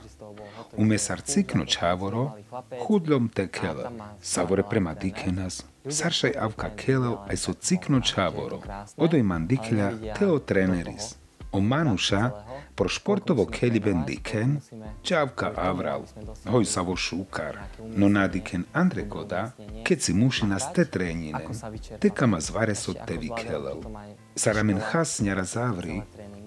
[0.78, 2.32] Ume sar cikno čávoro,
[2.80, 3.90] chudlom te kele,
[4.22, 8.62] savore prema dikenas, saršaj avka kelel aj so cikno čávoro.
[8.98, 11.16] Odoj man dikľa teo treneris.
[11.52, 12.32] O manuša
[12.76, 14.60] pro športovo keliben diken,
[15.04, 16.06] čavka avral,
[16.48, 17.58] hoj savo šúkar,
[17.96, 19.52] no nadiken Andre Koda,
[19.84, 21.52] keď si mušina ste tréninen,
[22.00, 23.84] teka ma zvare so tevi kelel.
[24.36, 26.02] Saramen hasnjara zavri,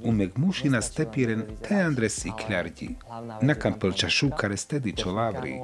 [0.05, 2.89] umek mušina stepiren te Andre siklardi,
[3.41, 5.61] na kampelča šúkare stedi čo lavri,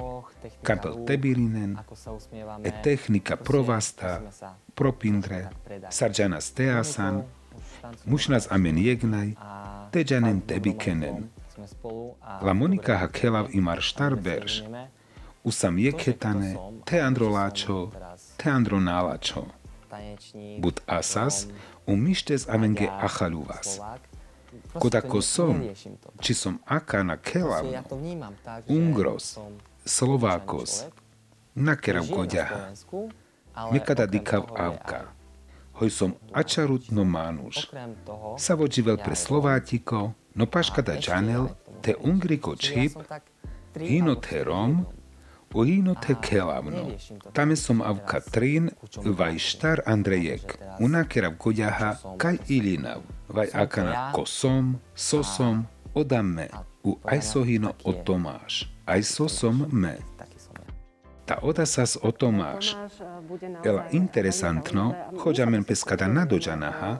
[0.63, 1.77] kampel tebirinen,
[2.63, 4.21] e tehnika provasta,
[4.75, 5.49] propindre,
[5.89, 7.23] sarđana steasan,
[8.05, 9.33] mušnas amen jegnaj,
[9.91, 11.29] teđanen tebi kenen.
[12.41, 14.63] La Monika hakelav imar štarberš,
[15.43, 17.91] usam jeketane, te androláčo,
[18.37, 19.45] te andronálačo.
[20.59, 21.47] Bud asas,
[21.87, 22.87] u mištes amenge
[24.73, 24.81] achaluvas.
[24.81, 25.63] Kodako som,
[26.19, 27.83] či som aka na kelavno,
[28.67, 29.37] ungros,
[29.85, 30.85] slovákos,
[31.55, 32.71] nakerav goďaha,
[33.71, 35.21] nekada dikav avka
[35.81, 37.65] hoj som ačarutno mánuš.
[38.37, 41.49] Sa vočivel pre Slovátiko, no paškada čanel,
[41.81, 42.93] te ungriko čip,
[43.73, 44.85] hino te rom,
[45.53, 46.85] u hino te kelavno.
[47.33, 48.69] Tame som av Katrin,
[49.01, 53.01] vaj štar Andrejek, unakerav koďaha, kaj ilinav,
[53.33, 56.47] vaj akana kosom, sosom, odamme,
[56.83, 59.97] u ajsohino o Tomáš, aj sosom me.
[61.25, 62.75] Tá otázka o Tomáš.
[63.63, 66.99] Ela interesantno, choďamen pescada nadođanaha,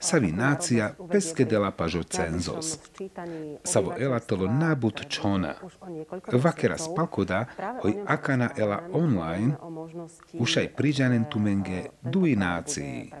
[0.00, 2.78] savi nacija peske dela pažo cenzos.
[3.64, 5.54] Savo ela tolo nabut čona.
[6.32, 7.44] Vakera spalkoda,
[7.82, 9.54] hoj akana ela online,
[10.38, 13.12] ušaj priđanen tumenge dui nácii.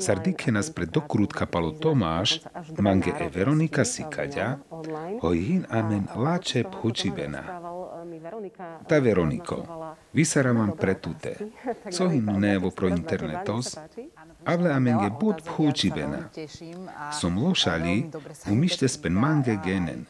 [0.00, 2.40] Sardike nás pred dokrutka palo Tomáš,
[2.78, 4.58] mange e Veronika Sikaďa,
[5.20, 7.42] hoj hin amen láče phučibena.
[8.88, 9.66] Ta Veroniko,
[10.12, 11.36] visaravam pretute.
[11.90, 13.78] Sohin nevo pro internetos,
[14.44, 16.28] avle amenge bud phučibena.
[17.20, 18.10] Som lošali,
[18.50, 20.06] umište spen mange genen.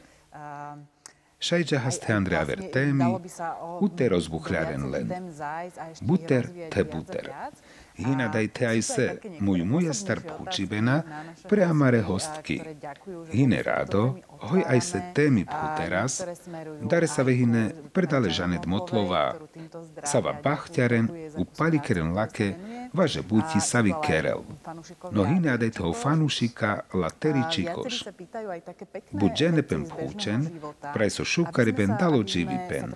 [1.38, 3.04] Šajđa haste Andrea Vertemi,
[3.80, 5.10] ute rozbuchľaren len.
[6.00, 7.28] Buter te buter.
[7.96, 9.06] Hina dajte aj se,
[9.40, 11.02] muj muja star phučibena,
[11.48, 12.60] pre amare hostky.
[13.32, 16.20] Hine rado, hoj aj se témy phu teraz,
[16.84, 19.40] dare sa vehine predale Žanet Motlová,
[20.04, 21.08] sava bachťaren,
[21.40, 22.12] u palikeren
[22.96, 24.40] lake, važe buti savi kerel.
[25.10, 28.04] No hine adaj toho fanušika la teri čikoš.
[29.10, 30.48] Buđene pen phučen,
[30.94, 32.94] praj so šukare ben dalo dživi pen.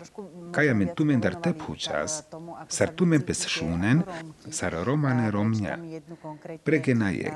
[0.53, 2.23] Kaja men tumen dar te phučas,
[2.69, 4.03] sar tumen pes šunen,
[4.51, 5.77] sar romane romňa.
[6.65, 7.33] Pregenajek.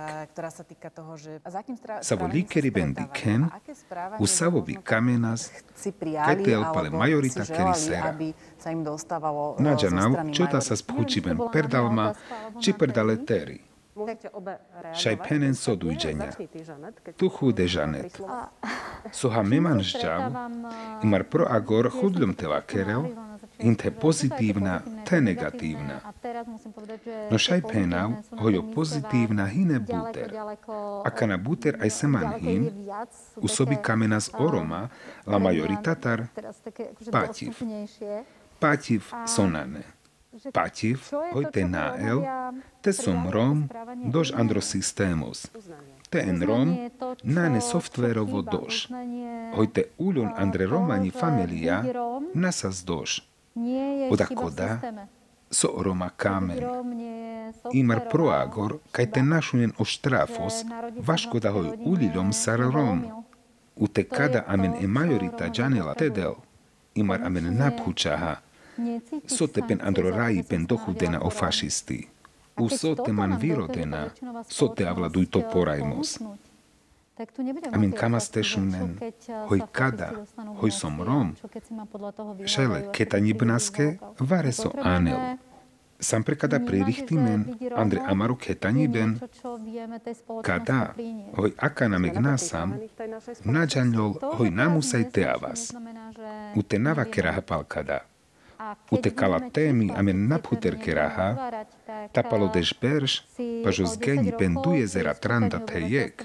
[2.03, 3.47] Savo likeri ben diken,
[4.19, 5.51] u savovi kamenas,
[6.27, 7.45] ketel pale majorita
[8.65, 9.55] kerisera.
[9.59, 12.15] Nađanav, čota sa sphučiben perdalma,
[12.61, 13.61] či perdale teri.
[14.95, 16.31] Šaj penen sodujđenja.
[17.17, 18.21] Tu hude žanet.
[19.13, 20.23] Soha meman žđav,
[21.03, 23.03] imar pro agor hudljom te vakerel,
[23.59, 26.01] inte pozitívna, te negatívna.
[27.31, 28.11] No šaj penav,
[28.41, 30.33] hojo pozitívna hine buter.
[31.05, 32.71] Aka na buter aj seman hin,
[33.37, 34.89] u sobi kamena z oroma,
[35.27, 36.27] la majoritatar,
[37.13, 37.53] pativ.
[38.59, 39.83] Pativ sonane.
[40.53, 42.25] Pativ, hoj te nael,
[42.83, 43.69] te som rom,
[44.11, 45.47] dož androsystémos.
[46.11, 46.75] Te en rom,
[47.23, 48.89] nane softverovo dož.
[49.55, 51.85] Hoj te uľon andre romani familia,
[52.35, 53.23] nasas dož.
[54.11, 54.71] Oda koda,
[55.51, 56.59] so roma kamen.
[57.73, 60.65] Imar proagor, kaj te našunen oštrafos,
[60.99, 63.05] vaško da hoj ulilom sar rom.
[63.77, 66.35] U te kada amen e majorita džanela tedel,
[66.95, 68.37] imar amen naphučaha,
[69.27, 72.09] so te pen andro raji pen dohudena o fašisti.
[72.57, 74.09] U so te man virodena,
[74.49, 76.19] so te avladuj to porajmos.
[77.73, 78.99] Amin kama stešunen,
[79.49, 80.11] hoj kada,
[80.61, 81.37] hoj som rom,
[82.47, 83.19] šele keta
[84.19, 85.37] vare so anel.
[86.01, 89.19] Sam prekada pririchtimen, Andre Amaru ketaniben,
[90.45, 90.95] kada,
[91.37, 92.75] hoj akanameg nasam,
[93.45, 95.73] nađanjol hoj namusaj teavas.
[96.57, 96.79] Ute
[98.65, 98.99] navakeraha palkada.
[98.99, 101.29] Ute kalatemi amen naphuter keraha,
[102.13, 103.23] tapalo deš berš,
[103.65, 106.25] pažos geni penduje zera tranda tejek,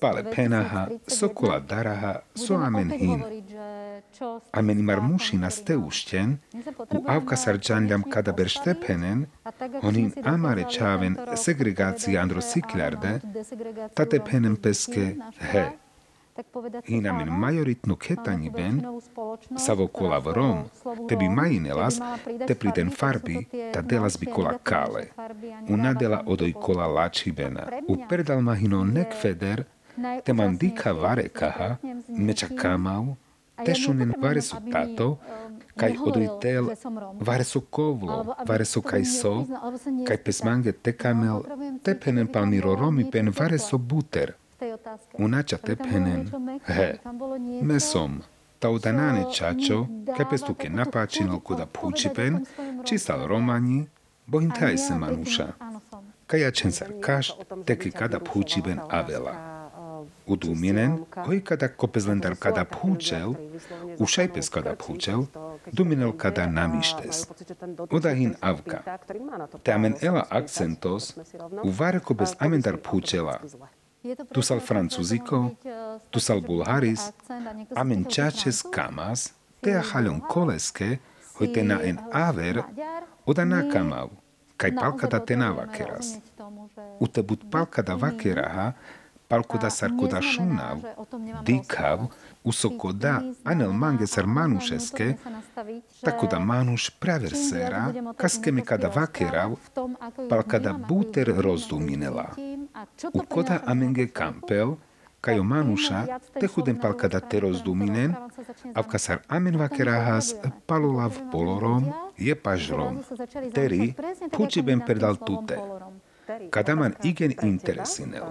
[0.00, 3.22] pale penaha, sokola daraha, so amen hin.
[4.52, 6.38] Amen imar mušina ste ušten,
[6.90, 9.26] u avka sarđanljam kada ber štepenen,
[9.82, 13.20] onin amare čaven segregácia andro siklarde,
[13.94, 15.14] tate penem peske
[15.52, 15.66] he.
[16.86, 18.80] Inam in majoritnú ketani ben,
[19.56, 20.64] savo kola vrom,
[21.08, 22.00] te majinelas,
[22.46, 25.08] te priden farbi, ta delas bi kola kale.
[25.68, 27.66] Una dela odoj kola lači bena.
[27.88, 29.64] U perdal mahino nek feder,
[30.24, 31.76] te mandika vare kaha,
[32.08, 33.16] meča kamau,
[33.64, 35.18] te šunen vare su tato,
[35.76, 36.70] kaj odritel,
[37.20, 39.34] vare su kovlo, vare su kaj so,
[40.06, 41.44] kaj pesmange te kamel,
[41.82, 44.36] te penen palmiro romi pen vare so buter.
[45.18, 46.30] Unača tepenen,
[46.66, 46.98] he,
[47.62, 48.22] mesom,
[48.58, 52.44] ta udanane čačo, kepestuke napačino kuda pučipen,
[52.84, 53.86] čistal romani,
[54.26, 55.48] bohin taj se manuša.
[56.26, 57.32] Kaja čensar kaš,
[57.64, 59.56] teki kada pučiben avela.
[60.26, 63.34] Uduminen, hoj kada kopezlendar kada pučel,
[63.98, 65.24] u šajpes kada pučel,
[65.72, 67.26] duminel kada namištes.
[67.90, 68.98] Odahin avka.
[69.62, 71.14] Te amen ela akcentos,
[71.62, 73.38] u vareko bez amendar pučela,
[74.32, 75.50] tu sal francuziko,
[76.10, 77.10] tu sal bulharis,
[77.74, 80.98] amen čačes kamas, te a halon koleske,
[81.38, 82.62] hoj te na en aver,
[83.26, 84.12] oda na kamav,
[84.56, 86.16] kaj palkada te na vakeras.
[87.00, 88.72] U te bud palkada vakeraha,
[89.28, 90.80] palkoda sarkoda šunav,
[91.44, 92.06] dikav,
[92.44, 95.14] usokoda anel mange sar manušeske,
[96.00, 99.56] tako da manuš praversera, kaske mi kada vakerav,
[100.30, 102.30] palkada buter rozduminela.
[103.28, 104.76] Koda amenge kampel,
[105.20, 106.06] kajo manuša,
[106.40, 108.14] te chudem palkada te rozduminen,
[108.74, 110.34] a v kasar amen vakerahas
[110.66, 111.88] palolav polorom,
[112.18, 113.00] je pažrom.
[113.54, 113.94] Teri,
[114.32, 115.58] puči ben perdal tute.
[116.50, 118.24] Kada man igen interesinel,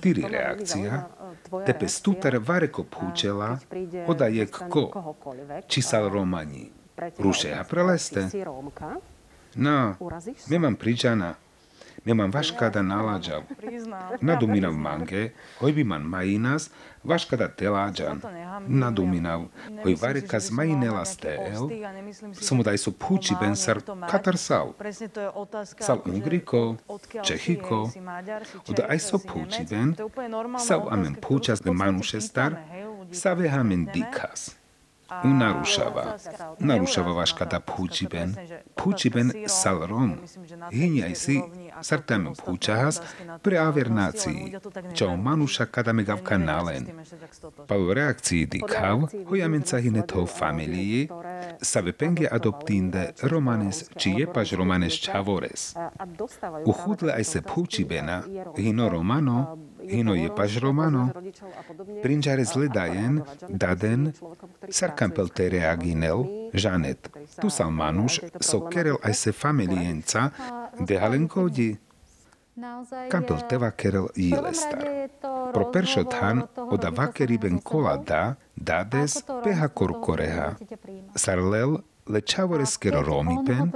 [0.00, 1.06] tiri reakcia,
[1.66, 3.56] te pestutar vareko pučela,
[4.06, 5.14] oda jek ko,
[5.66, 6.68] čisal romani.
[7.18, 8.28] Rušeja preleste.
[9.54, 9.96] No,
[10.50, 11.34] memam pričana,
[12.04, 13.42] memam vaškada nalađav.
[14.20, 16.70] Naduminav mange, hoj bi man majinas,
[17.04, 18.20] vaškada telađan.
[18.66, 19.44] Naduminav,
[19.82, 21.68] hoj varekas majinela stel,
[22.32, 23.80] samo daj su puči ben sar
[24.10, 24.72] katar sal.
[25.80, 26.76] Sal ungriko,
[27.24, 27.90] čehiko,
[28.68, 29.94] oda aj so puči ben,
[30.66, 32.54] sav amen pučas de manuše star,
[33.12, 34.58] save hamen dikas.
[35.24, 36.16] U narušava.
[36.58, 38.36] Narušava vaškada puči ben.
[38.74, 40.14] Puči ben sal rom.
[40.72, 41.40] Hinjaj si
[41.82, 43.00] sartame pučahas
[43.42, 44.56] pre avernácii,
[44.94, 46.86] čo manuša kada megavka nalen.
[47.66, 51.08] Palo reakcii dikav, hojamen sa hineto familii,
[51.62, 55.74] save penge adoptinde romanes či jepaž romanes čavores.
[56.66, 58.22] Uchudle aj se puči bena,
[58.56, 59.58] hino romano,
[59.90, 61.08] hino jepaž romano,
[62.02, 64.12] prinžare zledajen, daden,
[64.68, 66.24] sarkampel te reaginel,
[66.54, 67.10] žanet,
[67.40, 70.30] tu sal manuš, so kerel aj se familienca,
[70.78, 71.70] de halenkodi,
[73.08, 74.82] Kampel te vakerel jilestar.
[75.54, 76.42] Pro peršot han
[76.74, 78.22] oda vakeri ben kola da,
[78.54, 80.48] dades peha korkoreha.
[81.14, 81.78] Sarlel
[82.08, 83.70] le čavoreskero romipen,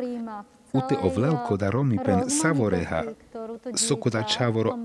[0.72, 3.02] ute ovlel koda romipen savoreha,
[3.76, 4.78] sokoda čavoro.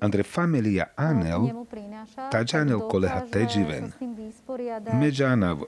[0.00, 1.40] andre familia anel,
[2.32, 3.92] tađanel koleha teđiven.
[4.92, 5.58] Međanav,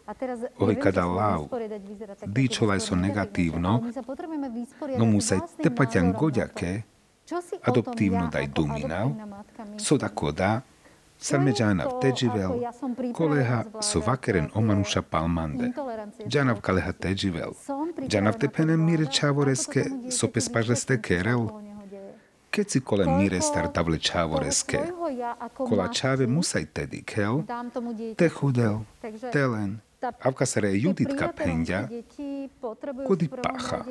[0.59, 1.47] oj kada lav,
[2.27, 3.83] dičolaj so negatívno,
[4.99, 6.83] no musaj tepaťan goďake,
[7.63, 9.11] adoptívno daj duminav,
[9.79, 10.61] soda koda,
[11.19, 12.51] Sarmeđana teđivel,
[13.15, 15.71] koleha so vakeren omanuša palmande.
[16.29, 17.51] Džanav kaleha teđivel.
[18.09, 21.49] Džanav te penem mire čavoreske so pespažeste kerel.
[22.51, 24.79] Keci kole mire star tavle čavoreske.
[25.55, 27.43] Kola čave musaj tedi kel,
[28.17, 28.79] te chudel,
[29.33, 29.81] telen.
[30.23, 31.89] Avka sare juditka pendja,
[33.07, 33.85] kodi pacha.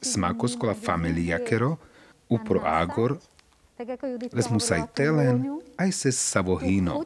[0.00, 1.76] Smako skola familia kero,
[2.28, 3.16] upro agor,
[4.32, 7.02] les musaj telen, aj se savohino.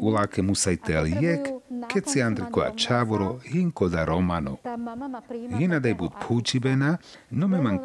[0.00, 1.48] Uláke musaj tel jek,
[1.88, 4.58] keď si Andriko a čávoro hinko da romano.
[5.58, 6.98] Hina daj bud púčibena,
[7.30, 7.80] no me man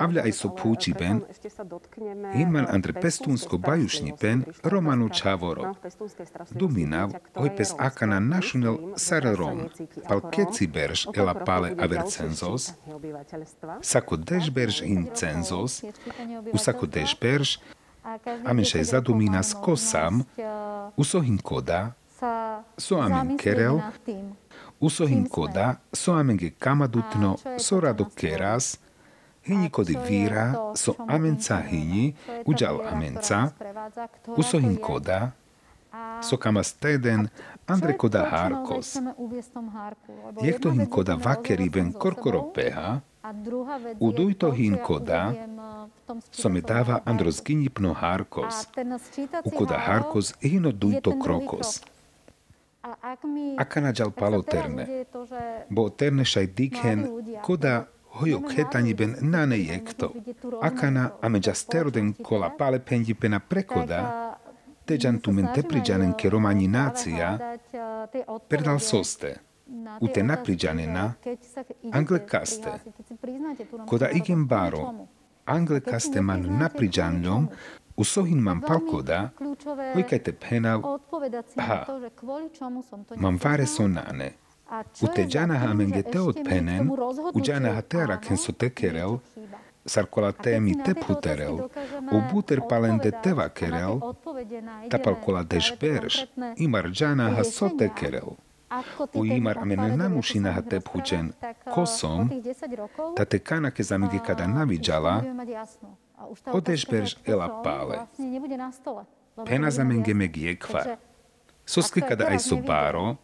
[0.00, 1.20] Avľa aj so púčiben,
[2.32, 5.76] Hinman andre pestúnsko bajušnipen Romanu Čavoro.
[6.52, 9.68] Duminav, oj pes akana našunel Sararom,
[10.08, 12.72] pal keci berž ela pale avercenzos,
[13.84, 15.84] sako dešberž in cenzos,
[16.56, 17.60] usako dešberž,
[18.44, 20.24] amenšaj zadumina s kosam,
[20.96, 21.92] usohin koda,
[22.78, 23.84] so amen kerel,
[24.80, 28.78] usohin koda, so amenge kamadutno, so rado keras,
[29.46, 32.14] hini kody víra, so amenca hini,
[32.46, 33.48] uđal amenca,
[34.36, 35.30] usohin koda,
[36.22, 37.28] so kamas teden,
[37.66, 38.96] andre koda harkos.
[40.42, 43.00] Jekto hin koda vakeriben korkoro peha,
[44.00, 45.32] uduj to hin koda,
[46.32, 48.66] so me dáva andros ginipno harkos,
[49.44, 51.80] u koda harkos hino duj to krokos.
[53.58, 55.04] Akanađal palo terne,
[55.70, 57.06] bo terne šaj dikhen,
[57.42, 57.86] koda
[58.18, 60.12] hojo khetaniben nane jekto.
[60.62, 64.34] Akana ameđa steroden kola pale pendipena prekoda,
[64.84, 67.38] teđan tumen tepriđanen ke romani nacija,
[68.48, 69.36] perdal soste.
[70.00, 71.12] U te napriđanena,
[71.92, 72.70] angle kaste.
[73.86, 75.06] Koda igen baro,
[75.44, 77.48] angle kaste man napriđanljom,
[77.96, 79.30] u sohin mam palkoda,
[79.94, 80.98] hojkajte penal,
[81.56, 81.86] ha,
[83.16, 84.32] mam vare sonane.
[85.02, 86.90] U te džanaha mengete od penen,
[87.34, 89.18] u džanaha tera ken so tekerel,
[89.84, 91.54] sarkola temi tephuterel,
[92.12, 94.00] u buter palende teva kerel,
[94.90, 96.24] tapalkola dešberš,
[96.56, 98.34] imar džanaha so tekerel.
[99.14, 101.32] U imar amen namušinaha tephučen,
[101.74, 102.30] kosom,
[103.16, 105.22] ta te kanake zamige kada navidžala,
[106.52, 108.06] odešberž ela pále.
[109.46, 110.96] Pena zamenge meg jekvar.
[111.66, 113.16] Soske kada aj so báro,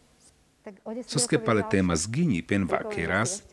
[1.07, 3.43] soske pale téma zgyni pen vakeras,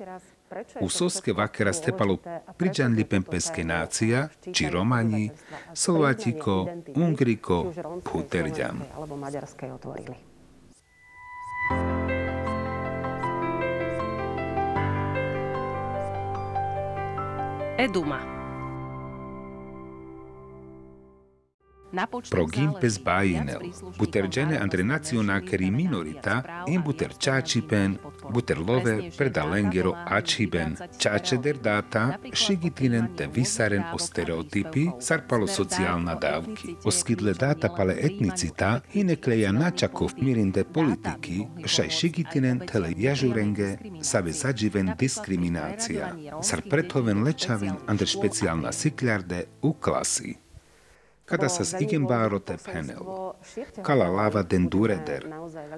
[0.80, 2.18] u soske vakeras tepalo
[2.56, 5.30] priđanli pen peske nácia, či romani,
[5.74, 7.72] slovatiko, ungriko,
[8.04, 8.82] puterďam.
[17.78, 18.18] Eduma.
[18.18, 18.39] Pro gimpes bainel,
[23.96, 28.00] buter gene andre naționa cări minorita, in buter ciacipen,
[28.30, 35.24] buter love per da lengero aciben, ciace der data, šigitinen te visaren o stereotipi, sar
[35.26, 36.76] palo socijalna davki.
[36.82, 44.32] O skidle data pale etnicita, hine kleja načakov mirinde politiki, šaj šigitinen tele jažurenge, save
[44.32, 50.36] zađiven diskriminacija, sar prethoven lečavin andre specijalna siklarde u klasi
[51.30, 53.04] kada sa s igembáro te penel.
[53.82, 55.22] Kala lava den dureder.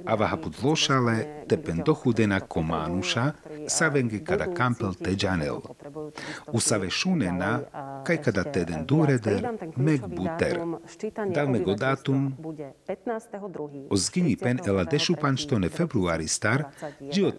[0.06, 3.24] Ava haput lošale te pendοχudena kománuša,
[3.68, 5.60] savenge kada kampel te janel.
[6.52, 7.60] Usave šunena,
[8.06, 10.56] kaj kada te den dureder, meg buter.
[11.34, 12.32] Dal me go datum,
[13.90, 16.64] o zgini pen ela dešupanštone februari star,
[17.12, 17.30] gio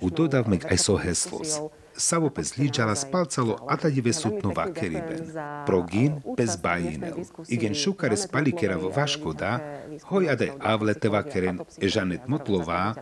[0.00, 1.58] U dodavmek aj so heslos.
[1.96, 5.20] Savo pes liđala spalcalo atadive sutnova keriben.
[5.66, 7.14] Progin pes bajinel.
[7.48, 9.58] Igen šukare spalikera vaškoda,
[10.02, 12.94] hoj ade avlete vakeren e žanet motlová,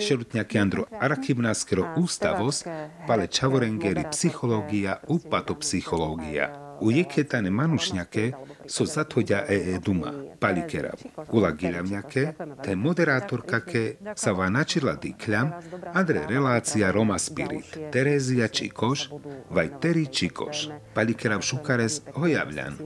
[0.00, 2.64] šerutňaky andro arakivnáskero ústavos,
[3.06, 6.68] pale čavorengeri psychológia u patopsychológia.
[6.80, 8.32] U jeketane manušnjake
[8.68, 10.92] zathoďa e e duma, palikera.
[11.32, 12.22] Ula giľavňake,
[12.62, 13.82] te moderátorkake
[14.14, 15.52] sa va načila dikľam,
[15.94, 19.08] andre relácia Roma Spirit, Terézia Čikoš,
[19.50, 22.76] vaj Teri Čikoš, palikerav šukares hojavľan,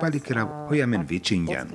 [0.00, 1.70] palikerav hojamen vičinjan.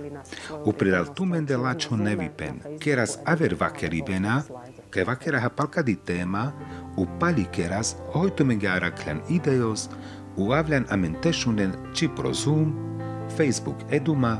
[0.65, 4.43] Upredal tumende lačo nevipen, keras aver vakeribena,
[4.91, 6.51] ke vakeraha palkadi tema,
[6.97, 9.89] u palikeras hojtumengara klan ideos,
[10.37, 12.94] uavljan amenteșunen ci pro Zoom,
[13.35, 14.39] Facebook Eduma,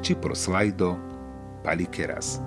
[0.00, 0.96] ci pro Slido,
[1.62, 2.40] Palikeras.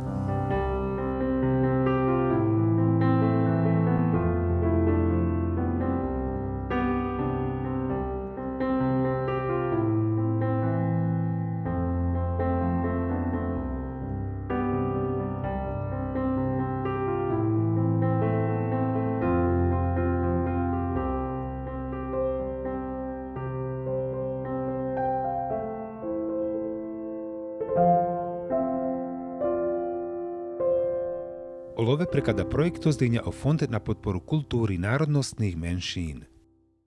[32.12, 36.24] prekada projektu zdenja o Fond na podporu kulturi narodnostnih menšin.